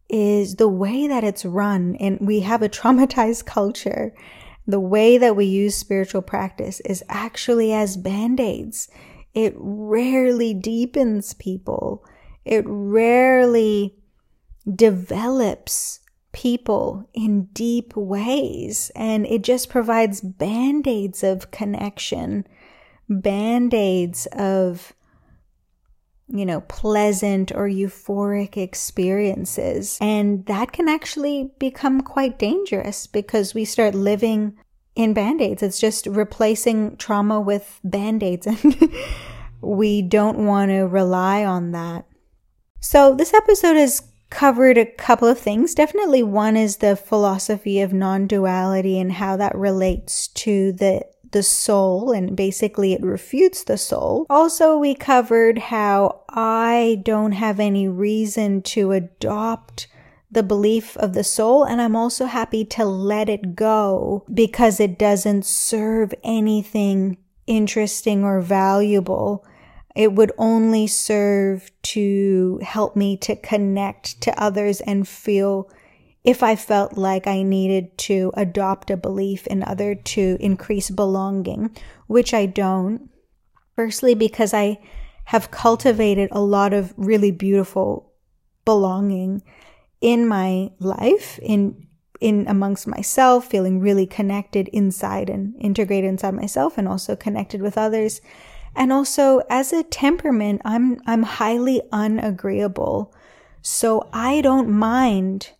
is 0.09 0.55
the 0.55 0.69
way 0.69 1.09
that 1.09 1.25
it's 1.25 1.45
run. 1.45 1.97
And 1.97 2.21
we 2.21 2.39
have 2.41 2.63
a 2.63 2.69
traumatized 2.79 3.45
culture. 3.45 4.15
The 4.69 4.79
way 4.79 5.19
that 5.19 5.35
we 5.35 5.47
use 5.47 5.75
spiritual 5.75 6.23
practice 6.23 6.79
is 6.85 7.03
actually 7.09 7.73
as 7.73 7.97
band 7.97 8.39
aids. 8.39 8.89
It 9.35 9.53
rarely 9.57 10.55
deepens 10.55 11.35
people. 11.35 12.05
It 12.45 12.63
rarely 12.69 13.97
develops 14.73 15.99
people 16.37 17.09
in 17.15 17.47
deep 17.55 17.97
ways. 17.97 18.93
And 18.95 19.27
it 19.27 19.43
just 19.43 19.71
provides 19.71 20.21
band 20.21 20.87
aids 20.87 21.25
of 21.25 21.51
connection, 21.51 22.47
band 23.09 23.73
aids 23.73 24.27
of, 24.33 24.93
you 26.29 26.45
know, 26.45 26.61
pleasant 26.61 27.53
or 27.53 27.67
euphoric 27.67 28.59
experiences. 28.59 29.97
And 30.03 30.45
that 30.45 30.73
can 30.73 30.91
actually 30.91 31.53
become 31.59 32.03
quite 32.03 32.39
dangerous 32.39 33.07
because 33.07 33.55
we 33.55 33.65
start 33.65 33.95
living 33.95 34.59
in 34.95 35.15
band 35.15 35.41
aids. 35.41 35.63
It's 35.63 35.81
just 35.81 36.07
replacing 36.07 36.99
trauma 36.99 37.41
with 37.41 37.81
band 37.83 38.23
aids. 38.23 38.47
And 38.63 38.93
we 39.63 40.03
don't 40.03 40.45
want 40.45 40.71
to 40.71 40.83
rely 40.83 41.47
on 41.47 41.73
that. 41.73 42.05
So 42.81 43.15
this 43.15 43.33
episode 43.33 43.77
is 43.77 44.03
covered 44.31 44.79
a 44.79 44.87
couple 44.87 45.29
of 45.29 45.39
things. 45.39 45.75
Definitely 45.75 46.23
one 46.23 46.57
is 46.57 46.79
the 46.79 46.97
philosophy 46.97 47.81
of 47.81 47.93
non-duality 47.93 48.99
and 48.99 49.13
how 49.13 49.37
that 49.37 49.57
relates 49.57 50.29
to 50.29 50.73
the 50.73 51.07
the 51.33 51.43
soul 51.43 52.13
and 52.13 52.37
basically 52.37 52.93
it 52.93 53.03
refutes 53.03 53.65
the 53.65 53.77
soul. 53.77 54.27
Also, 54.31 54.79
we 54.79 54.95
covered 54.95 55.59
how 55.59 56.21
I 56.29 57.03
don't 57.05 57.33
have 57.33 57.61
any 57.61 57.89
reason 57.89 58.63
to 58.63 58.93
adopt 58.93 59.89
the 60.31 60.43
belief 60.43 60.97
of 60.97 61.13
the 61.13 61.25
soul 61.25 61.65
and 61.65 61.81
I'm 61.81 61.97
also 61.97 62.27
happy 62.27 62.65
to 62.67 62.85
let 62.85 63.29
it 63.29 63.55
go 63.55 64.25
because 64.33 64.81
it 64.81 64.99
doesn't 64.99 65.45
serve 65.45 66.15
anything 66.25 67.19
interesting 67.47 68.25
or 68.25 68.41
valuable. 68.41 69.45
It 69.97 70.13
would 70.13 70.33
only 70.37 70.87
serve 70.87 71.73
to 71.85 72.61
help 72.63 72.97
me 72.97 73.17
to 73.19 73.35
connect 73.35 74.21
to 74.21 74.41
others 74.41 74.83
and 74.83 75.09
feel 75.09 75.71
if 76.23 76.43
I 76.43 76.55
felt 76.55 76.99
like 76.99 77.27
I 77.27 77.43
needed 77.43 77.97
to 77.99 78.31
adopt 78.35 78.91
a 78.91 78.97
belief 78.99 79.47
in 79.47 79.63
other 79.63 79.95
to 79.95 80.37
increase 80.39 80.91
belonging, 80.91 81.75
which 82.09 82.35
I 82.35 82.45
don't. 82.45 83.09
Firstly, 83.75 84.15
because 84.15 84.53
I 84.53 84.79
have 85.25 85.51
cultivated 85.51 86.29
a 86.31 86.43
lot 86.43 86.75
of 86.75 86.93
really 86.99 87.31
beautiful 87.31 88.13
belonging 88.67 89.43
in 90.03 90.29
my 90.29 90.73
life, 90.79 91.39
in 91.43 91.87
in 92.21 92.47
amongst 92.49 92.87
myself, 92.87 93.47
feeling 93.47 93.81
really 93.81 94.07
connected 94.07 94.69
inside 94.69 95.31
and 95.31 95.55
integrated 95.61 96.09
inside 96.09 96.35
myself 96.35 96.77
and 96.77 96.89
also 96.89 97.17
connected 97.17 97.63
with 97.63 97.79
others. 97.79 98.21
And 98.77 98.93
also 98.93 99.41
as 99.49 99.73
a 99.73 99.83
temperament, 99.83 100.61
I'm 100.65 101.01
I'm 101.07 101.23
highly 101.23 101.83
unagreeable. 101.91 103.13
So 103.63 104.09
I 104.13 104.43
don't 104.43 104.69
mind 104.71 105.51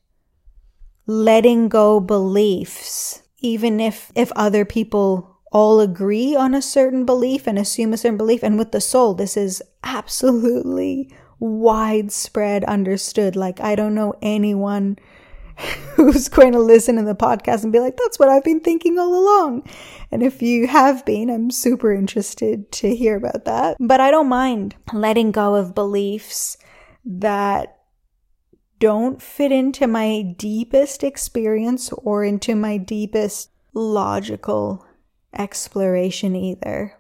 letting 1.07 1.69
go 1.69 1.99
beliefs, 1.99 3.23
even 3.39 3.81
if, 3.81 4.13
if 4.15 4.31
other 4.37 4.65
people 4.65 5.39
all 5.51 5.81
agree 5.81 6.37
on 6.37 6.55
a 6.55 6.63
certain 6.63 7.05
belief 7.05 7.47
and 7.47 7.59
assume 7.59 7.93
a 7.93 7.97
certain 7.97 8.17
belief. 8.17 8.43
And 8.43 8.59
with 8.59 8.73
the 8.73 8.81
soul, 8.81 9.15
this 9.15 9.37
is 9.37 9.63
absolutely 9.83 11.13
widespread 11.39 12.65
understood. 12.65 13.35
Like, 13.35 13.61
I 13.61 13.75
don't 13.75 13.95
know 13.95 14.15
anyone 14.21 14.99
who's 15.95 16.29
going 16.29 16.53
to 16.53 16.59
listen 16.59 16.97
to 16.97 17.03
the 17.03 17.15
podcast 17.15 17.65
and 17.65 17.73
be 17.73 17.81
like, 17.81 17.97
that's 17.97 18.19
what 18.19 18.29
I've 18.29 18.45
been 18.45 18.61
thinking 18.61 18.99
all 18.99 19.15
along. 19.15 19.69
And 20.11 20.23
if 20.23 20.43
you 20.43 20.67
have 20.67 21.05
been, 21.05 21.31
I'm 21.31 21.51
super 21.51 21.93
interested 21.93 22.71
to 22.73 22.95
hear 22.95 23.17
about 23.17 23.45
that. 23.45 23.77
But 23.81 24.01
I 24.01 24.11
don't 24.11 24.29
mind 24.29 24.77
letting 24.93 25.33
go 25.33 25.55
of 25.55 25.75
beliefs 25.75 26.57
that 27.05 27.79
don't 28.79 29.23
fit 29.23 29.53
into 29.53 29.87
my 29.87 30.23
deepest 30.37 31.03
experience 31.03 31.91
or 31.93 32.25
into 32.25 32.55
my 32.55 32.77
deepest 32.77 33.51
logical 33.73 34.85
exploration 35.33 36.37
either. 36.37 36.96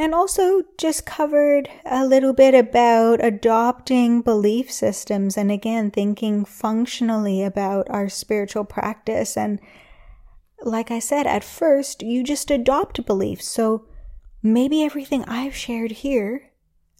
And 0.00 0.14
also 0.14 0.62
just 0.78 1.04
covered 1.04 1.68
a 1.84 2.06
little 2.06 2.32
bit 2.32 2.54
about 2.54 3.22
adopting 3.22 4.22
belief 4.22 4.70
systems 4.70 5.36
and 5.36 5.50
again 5.50 5.90
thinking 5.90 6.44
functionally 6.44 7.42
about 7.42 7.90
our 7.90 8.08
spiritual 8.08 8.64
practice. 8.64 9.36
And 9.36 9.58
like 10.62 10.92
I 10.92 11.00
said, 11.00 11.26
at 11.26 11.42
first 11.42 12.00
you 12.02 12.22
just 12.22 12.48
adopt 12.48 13.04
beliefs. 13.06 13.48
So 13.48 13.86
maybe 14.40 14.84
everything 14.84 15.24
I've 15.24 15.56
shared 15.56 15.90
here 15.90 16.52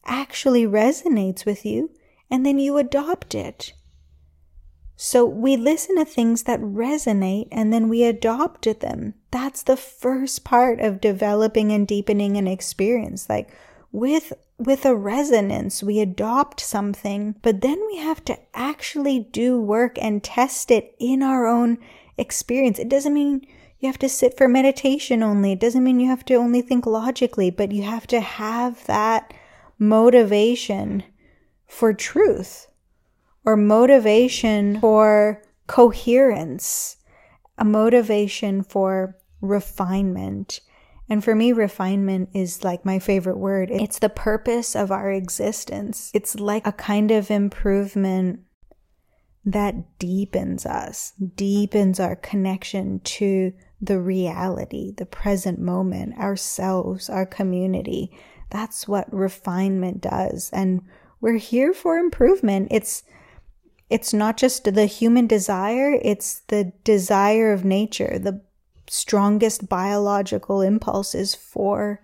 actually 0.04 0.64
resonates 0.64 1.46
with 1.46 1.64
you 1.64 1.92
and 2.28 2.44
then 2.44 2.58
you 2.58 2.78
adopt 2.78 3.32
it. 3.32 3.74
So 5.00 5.24
we 5.24 5.56
listen 5.56 5.94
to 5.94 6.04
things 6.04 6.42
that 6.42 6.58
resonate 6.58 7.46
and 7.52 7.72
then 7.72 7.88
we 7.88 8.02
adopted 8.02 8.80
them. 8.80 9.14
That's 9.30 9.62
the 9.62 9.76
first 9.76 10.42
part 10.42 10.80
of 10.80 11.00
developing 11.00 11.70
and 11.70 11.86
deepening 11.86 12.36
an 12.36 12.48
experience. 12.48 13.28
Like 13.28 13.48
with, 13.92 14.32
with 14.58 14.84
a 14.84 14.96
resonance, 14.96 15.84
we 15.84 16.00
adopt 16.00 16.58
something, 16.58 17.36
but 17.42 17.60
then 17.60 17.80
we 17.86 17.98
have 17.98 18.24
to 18.24 18.40
actually 18.54 19.20
do 19.20 19.60
work 19.60 19.96
and 20.02 20.20
test 20.20 20.68
it 20.72 20.96
in 20.98 21.22
our 21.22 21.46
own 21.46 21.78
experience. 22.16 22.80
It 22.80 22.88
doesn't 22.88 23.14
mean 23.14 23.46
you 23.78 23.86
have 23.86 24.00
to 24.00 24.08
sit 24.08 24.36
for 24.36 24.48
meditation 24.48 25.22
only. 25.22 25.52
It 25.52 25.60
doesn't 25.60 25.84
mean 25.84 26.00
you 26.00 26.08
have 26.08 26.24
to 26.24 26.34
only 26.34 26.60
think 26.60 26.86
logically, 26.86 27.50
but 27.50 27.70
you 27.70 27.84
have 27.84 28.08
to 28.08 28.20
have 28.20 28.84
that 28.86 29.32
motivation 29.78 31.04
for 31.68 31.94
truth 31.94 32.67
or 33.44 33.56
motivation 33.56 34.80
for 34.80 35.42
coherence, 35.66 36.96
a 37.56 37.64
motivation 37.64 38.62
for 38.62 39.16
refinement. 39.40 40.60
And 41.08 41.24
for 41.24 41.34
me, 41.34 41.52
refinement 41.52 42.30
is 42.34 42.64
like 42.64 42.84
my 42.84 42.98
favorite 42.98 43.38
word. 43.38 43.70
It's 43.70 43.98
the 43.98 44.10
purpose 44.10 44.76
of 44.76 44.90
our 44.90 45.10
existence. 45.10 46.10
It's 46.12 46.38
like 46.38 46.66
a 46.66 46.72
kind 46.72 47.10
of 47.10 47.30
improvement 47.30 48.40
that 49.44 49.98
deepens 49.98 50.66
us, 50.66 51.12
deepens 51.34 51.98
our 51.98 52.16
connection 52.16 53.00
to 53.00 53.52
the 53.80 53.98
reality, 53.98 54.92
the 54.96 55.06
present 55.06 55.58
moment, 55.58 56.18
ourselves, 56.18 57.08
our 57.08 57.24
community. 57.24 58.10
That's 58.50 58.86
what 58.86 59.12
refinement 59.12 60.02
does. 60.02 60.50
And 60.52 60.82
we're 61.20 61.38
here 61.38 61.72
for 61.72 61.96
improvement. 61.96 62.68
It's 62.70 63.02
it's 63.90 64.12
not 64.12 64.36
just 64.36 64.64
the 64.64 64.86
human 64.86 65.26
desire, 65.26 65.98
it's 66.02 66.40
the 66.48 66.72
desire 66.84 67.52
of 67.52 67.64
nature. 67.64 68.18
The 68.18 68.42
strongest 68.88 69.68
biological 69.68 70.60
impulse 70.60 71.14
is 71.14 71.34
for 71.34 72.00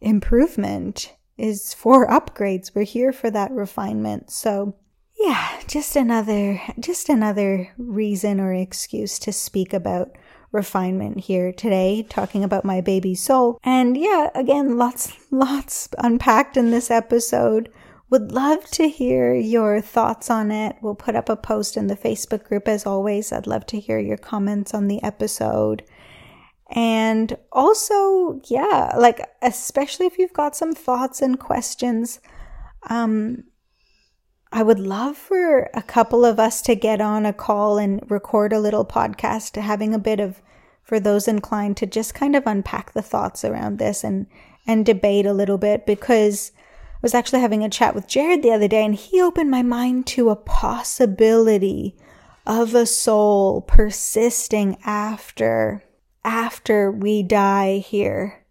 improvement, 0.00 1.14
is 1.36 1.74
for 1.74 2.08
upgrades. 2.08 2.74
We're 2.74 2.82
here 2.82 3.12
for 3.12 3.30
that 3.30 3.52
refinement. 3.52 4.30
So, 4.30 4.74
yeah, 5.18 5.60
just 5.66 5.96
another 5.96 6.60
just 6.78 7.08
another 7.08 7.72
reason 7.76 8.40
or 8.40 8.52
excuse 8.52 9.18
to 9.20 9.32
speak 9.32 9.72
about 9.72 10.16
refinement 10.52 11.20
here 11.20 11.52
today 11.52 12.06
talking 12.08 12.42
about 12.42 12.64
my 12.64 12.80
baby 12.80 13.14
soul. 13.14 13.58
And 13.62 13.96
yeah, 13.96 14.30
again, 14.34 14.78
lots 14.78 15.12
lots 15.30 15.88
unpacked 15.98 16.56
in 16.56 16.70
this 16.70 16.90
episode. 16.90 17.70
Would 18.10 18.32
love 18.32 18.64
to 18.70 18.88
hear 18.88 19.34
your 19.34 19.80
thoughts 19.80 20.30
on 20.30 20.50
it. 20.50 20.76
We'll 20.80 20.94
put 20.94 21.14
up 21.14 21.28
a 21.28 21.36
post 21.36 21.76
in 21.76 21.88
the 21.88 21.96
Facebook 21.96 22.44
group 22.44 22.66
as 22.66 22.86
always. 22.86 23.32
I'd 23.32 23.46
love 23.46 23.66
to 23.66 23.80
hear 23.80 23.98
your 23.98 24.16
comments 24.16 24.72
on 24.72 24.88
the 24.88 25.02
episode. 25.02 25.82
And 26.70 27.36
also, 27.52 28.40
yeah, 28.44 28.94
like 28.96 29.20
especially 29.42 30.06
if 30.06 30.18
you've 30.18 30.32
got 30.32 30.56
some 30.56 30.72
thoughts 30.72 31.20
and 31.20 31.38
questions, 31.38 32.20
um 32.88 33.44
I 34.50 34.62
would 34.62 34.80
love 34.80 35.16
for 35.16 35.68
a 35.74 35.82
couple 35.82 36.24
of 36.24 36.40
us 36.40 36.62
to 36.62 36.74
get 36.74 37.02
on 37.02 37.26
a 37.26 37.34
call 37.34 37.76
and 37.76 38.00
record 38.10 38.54
a 38.54 38.60
little 38.60 38.84
podcast 38.84 39.60
having 39.60 39.92
a 39.92 39.98
bit 39.98 40.20
of 40.20 40.40
for 40.82 40.98
those 40.98 41.28
inclined 41.28 41.76
to 41.76 41.86
just 41.86 42.14
kind 42.14 42.34
of 42.34 42.46
unpack 42.46 42.92
the 42.92 43.02
thoughts 43.02 43.44
around 43.44 43.78
this 43.78 44.02
and 44.02 44.26
and 44.66 44.86
debate 44.86 45.26
a 45.26 45.34
little 45.34 45.58
bit 45.58 45.84
because 45.84 46.52
I 46.98 47.00
was 47.02 47.14
actually 47.14 47.40
having 47.40 47.62
a 47.62 47.68
chat 47.68 47.94
with 47.94 48.08
Jared 48.08 48.42
the 48.42 48.50
other 48.50 48.66
day, 48.66 48.84
and 48.84 48.94
he 48.94 49.22
opened 49.22 49.50
my 49.50 49.62
mind 49.62 50.06
to 50.08 50.30
a 50.30 50.36
possibility 50.36 51.94
of 52.44 52.74
a 52.74 52.86
soul 52.86 53.60
persisting 53.60 54.78
after 54.84 55.84
after 56.24 56.90
we 56.90 57.22
die 57.22 57.78
here 57.78 58.44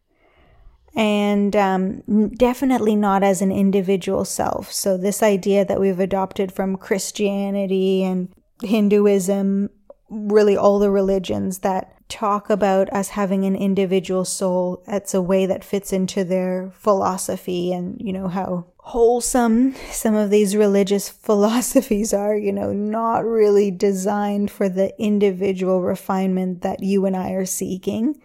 and 0.97 1.55
um, 1.55 2.29
definitely 2.29 2.95
not 2.95 3.21
as 3.21 3.43
an 3.43 3.51
individual 3.51 4.25
self. 4.25 4.71
So, 4.71 4.97
this 4.97 5.21
idea 5.21 5.63
that 5.63 5.79
we've 5.79 5.99
adopted 5.99 6.51
from 6.51 6.75
Christianity 6.75 8.03
and 8.03 8.29
Hinduism, 8.63 9.69
really 10.09 10.57
all 10.57 10.79
the 10.79 10.89
religions 10.89 11.59
that 11.59 11.96
talk 12.09 12.49
about 12.49 12.91
us 12.93 13.09
having 13.09 13.45
an 13.45 13.55
individual 13.55 14.25
soul. 14.25 14.83
It's 14.87 15.13
a 15.13 15.21
way 15.21 15.45
that 15.45 15.63
fits 15.63 15.91
into 15.91 16.23
their 16.23 16.71
philosophy 16.73 17.73
and, 17.73 17.99
you 17.99 18.13
know, 18.13 18.27
how 18.27 18.65
wholesome 18.79 19.75
some 19.91 20.15
of 20.15 20.29
these 20.29 20.55
religious 20.55 21.09
philosophies 21.27 22.13
are, 22.13 22.35
you 22.35 22.53
know, 22.53 22.71
not 22.71 23.25
really 23.25 23.71
designed 23.71 24.49
for 24.49 24.69
the 24.69 24.93
individual 25.01 25.81
refinement 25.81 26.61
that 26.61 26.81
you 26.81 27.05
and 27.05 27.15
I 27.15 27.31
are 27.31 27.45
seeking. 27.45 28.21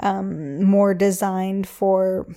Um, 0.00 0.62
more 0.62 0.94
designed 0.94 1.66
for 1.66 2.28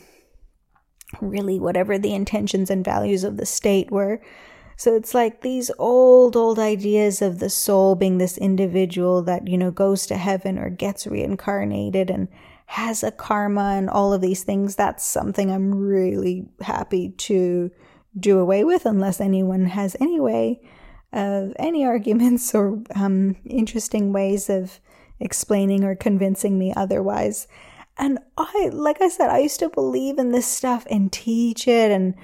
really 1.21 1.59
whatever 1.59 1.99
the 1.99 2.13
intentions 2.13 2.69
and 2.69 2.83
values 2.83 3.23
of 3.23 3.37
the 3.37 3.45
state 3.45 3.91
were. 3.91 4.19
So 4.81 4.95
it's 4.95 5.13
like 5.13 5.41
these 5.41 5.69
old, 5.77 6.35
old 6.35 6.57
ideas 6.57 7.21
of 7.21 7.37
the 7.37 7.51
soul 7.51 7.93
being 7.93 8.17
this 8.17 8.35
individual 8.35 9.21
that, 9.21 9.47
you 9.47 9.55
know, 9.55 9.69
goes 9.69 10.07
to 10.07 10.17
heaven 10.17 10.57
or 10.57 10.71
gets 10.71 11.05
reincarnated 11.05 12.09
and 12.09 12.27
has 12.65 13.03
a 13.03 13.11
karma 13.11 13.75
and 13.77 13.91
all 13.91 14.11
of 14.11 14.21
these 14.21 14.43
things. 14.43 14.75
That's 14.75 15.05
something 15.05 15.51
I'm 15.51 15.75
really 15.75 16.47
happy 16.61 17.09
to 17.09 17.69
do 18.19 18.39
away 18.39 18.63
with 18.63 18.87
unless 18.87 19.21
anyone 19.21 19.65
has 19.65 19.95
any 19.99 20.19
way 20.19 20.59
of 21.13 21.53
any 21.59 21.85
arguments 21.95 22.55
or 22.55 22.81
um, 22.95 23.35
interesting 23.45 24.11
ways 24.11 24.49
of 24.49 24.79
explaining 25.19 25.83
or 25.83 25.93
convincing 25.93 26.57
me 26.57 26.73
otherwise. 26.75 27.47
And 27.99 28.17
I, 28.35 28.71
like 28.73 28.99
I 28.99 29.09
said, 29.09 29.29
I 29.29 29.41
used 29.41 29.59
to 29.59 29.69
believe 29.69 30.17
in 30.17 30.31
this 30.31 30.47
stuff 30.47 30.87
and 30.89 31.13
teach 31.13 31.67
it 31.67 31.91
and 31.91 32.15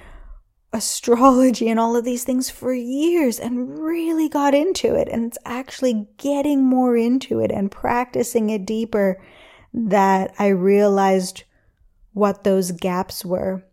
astrology 0.74 1.70
and 1.70 1.80
all 1.80 1.96
of 1.96 2.04
these 2.06 2.24
things 2.24 2.50
for 2.50 2.74
years 2.74 3.40
and 3.40 3.80
really 3.80 4.30
got 4.30 4.54
into 4.54 4.96
it. 4.96 5.08
And 5.08 5.26
it's 5.26 5.38
actually 5.46 6.08
getting 6.18 6.66
more 6.66 6.96
into 6.96 7.40
it 7.40 7.52
and 7.52 7.72
practicing 7.72 8.50
it 8.50 8.66
deeper 8.66 9.22
that 9.74 10.34
I 10.38 10.48
realized 10.48 11.44
what 12.14 12.44
those 12.44 12.72
gaps 12.72 13.24
were. 13.24 13.64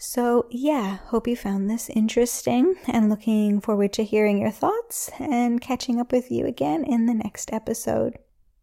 So, 0.00 0.46
yeah, 0.50 0.98
hope 1.06 1.26
you 1.26 1.34
found 1.34 1.68
this 1.68 1.90
interesting 1.90 2.76
and 2.86 3.10
looking 3.10 3.60
forward 3.60 3.92
to 3.94 4.04
hearing 4.04 4.38
your 4.38 4.52
thoughts 4.52 5.10
and 5.18 5.60
catching 5.60 5.98
up 5.98 6.12
with 6.12 6.30
you 6.30 6.46
again 6.46 6.84
in 6.84 7.06
the 7.06 7.14
next 7.14 7.52
episode. 7.52 8.16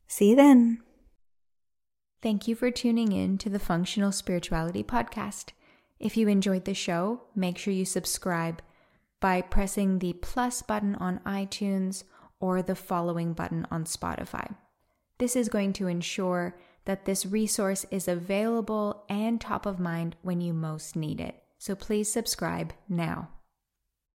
See 0.07 0.29
you 0.29 0.35
then. 0.37 0.81
Thank 2.21 2.47
you 2.47 2.55
for 2.55 2.71
tuning 2.71 3.11
in 3.11 3.37
to 3.39 3.49
the 3.49 3.59
Functional 3.59 4.13
Spirituality 4.13 4.81
Podcast. 4.81 5.51
If 5.99 6.17
you 6.17 6.27
enjoyed 6.27 6.65
the 6.65 6.73
show, 6.73 7.21
make 7.35 7.57
sure 7.57 7.73
you 7.73 7.85
subscribe 7.85 8.61
by 9.19 9.41
pressing 9.41 9.99
the 9.99 10.13
plus 10.13 10.61
button 10.61 10.95
on 10.95 11.19
iTunes 11.25 12.03
or 12.39 12.61
the 12.61 12.75
following 12.75 13.33
button 13.33 13.65
on 13.71 13.85
Spotify. 13.85 14.55
This 15.17 15.35
is 15.35 15.49
going 15.49 15.73
to 15.73 15.87
ensure 15.87 16.57
that 16.83 17.05
this 17.05 17.25
resource 17.25 17.85
is 17.89 18.07
available 18.07 19.05
and 19.09 19.39
top 19.39 19.65
of 19.65 19.79
mind 19.79 20.15
when 20.21 20.41
you 20.41 20.53
most 20.53 20.95
need 20.95 21.19
it. 21.19 21.41
So 21.57 21.75
please 21.75 22.11
subscribe 22.11 22.73
now. 22.87 23.29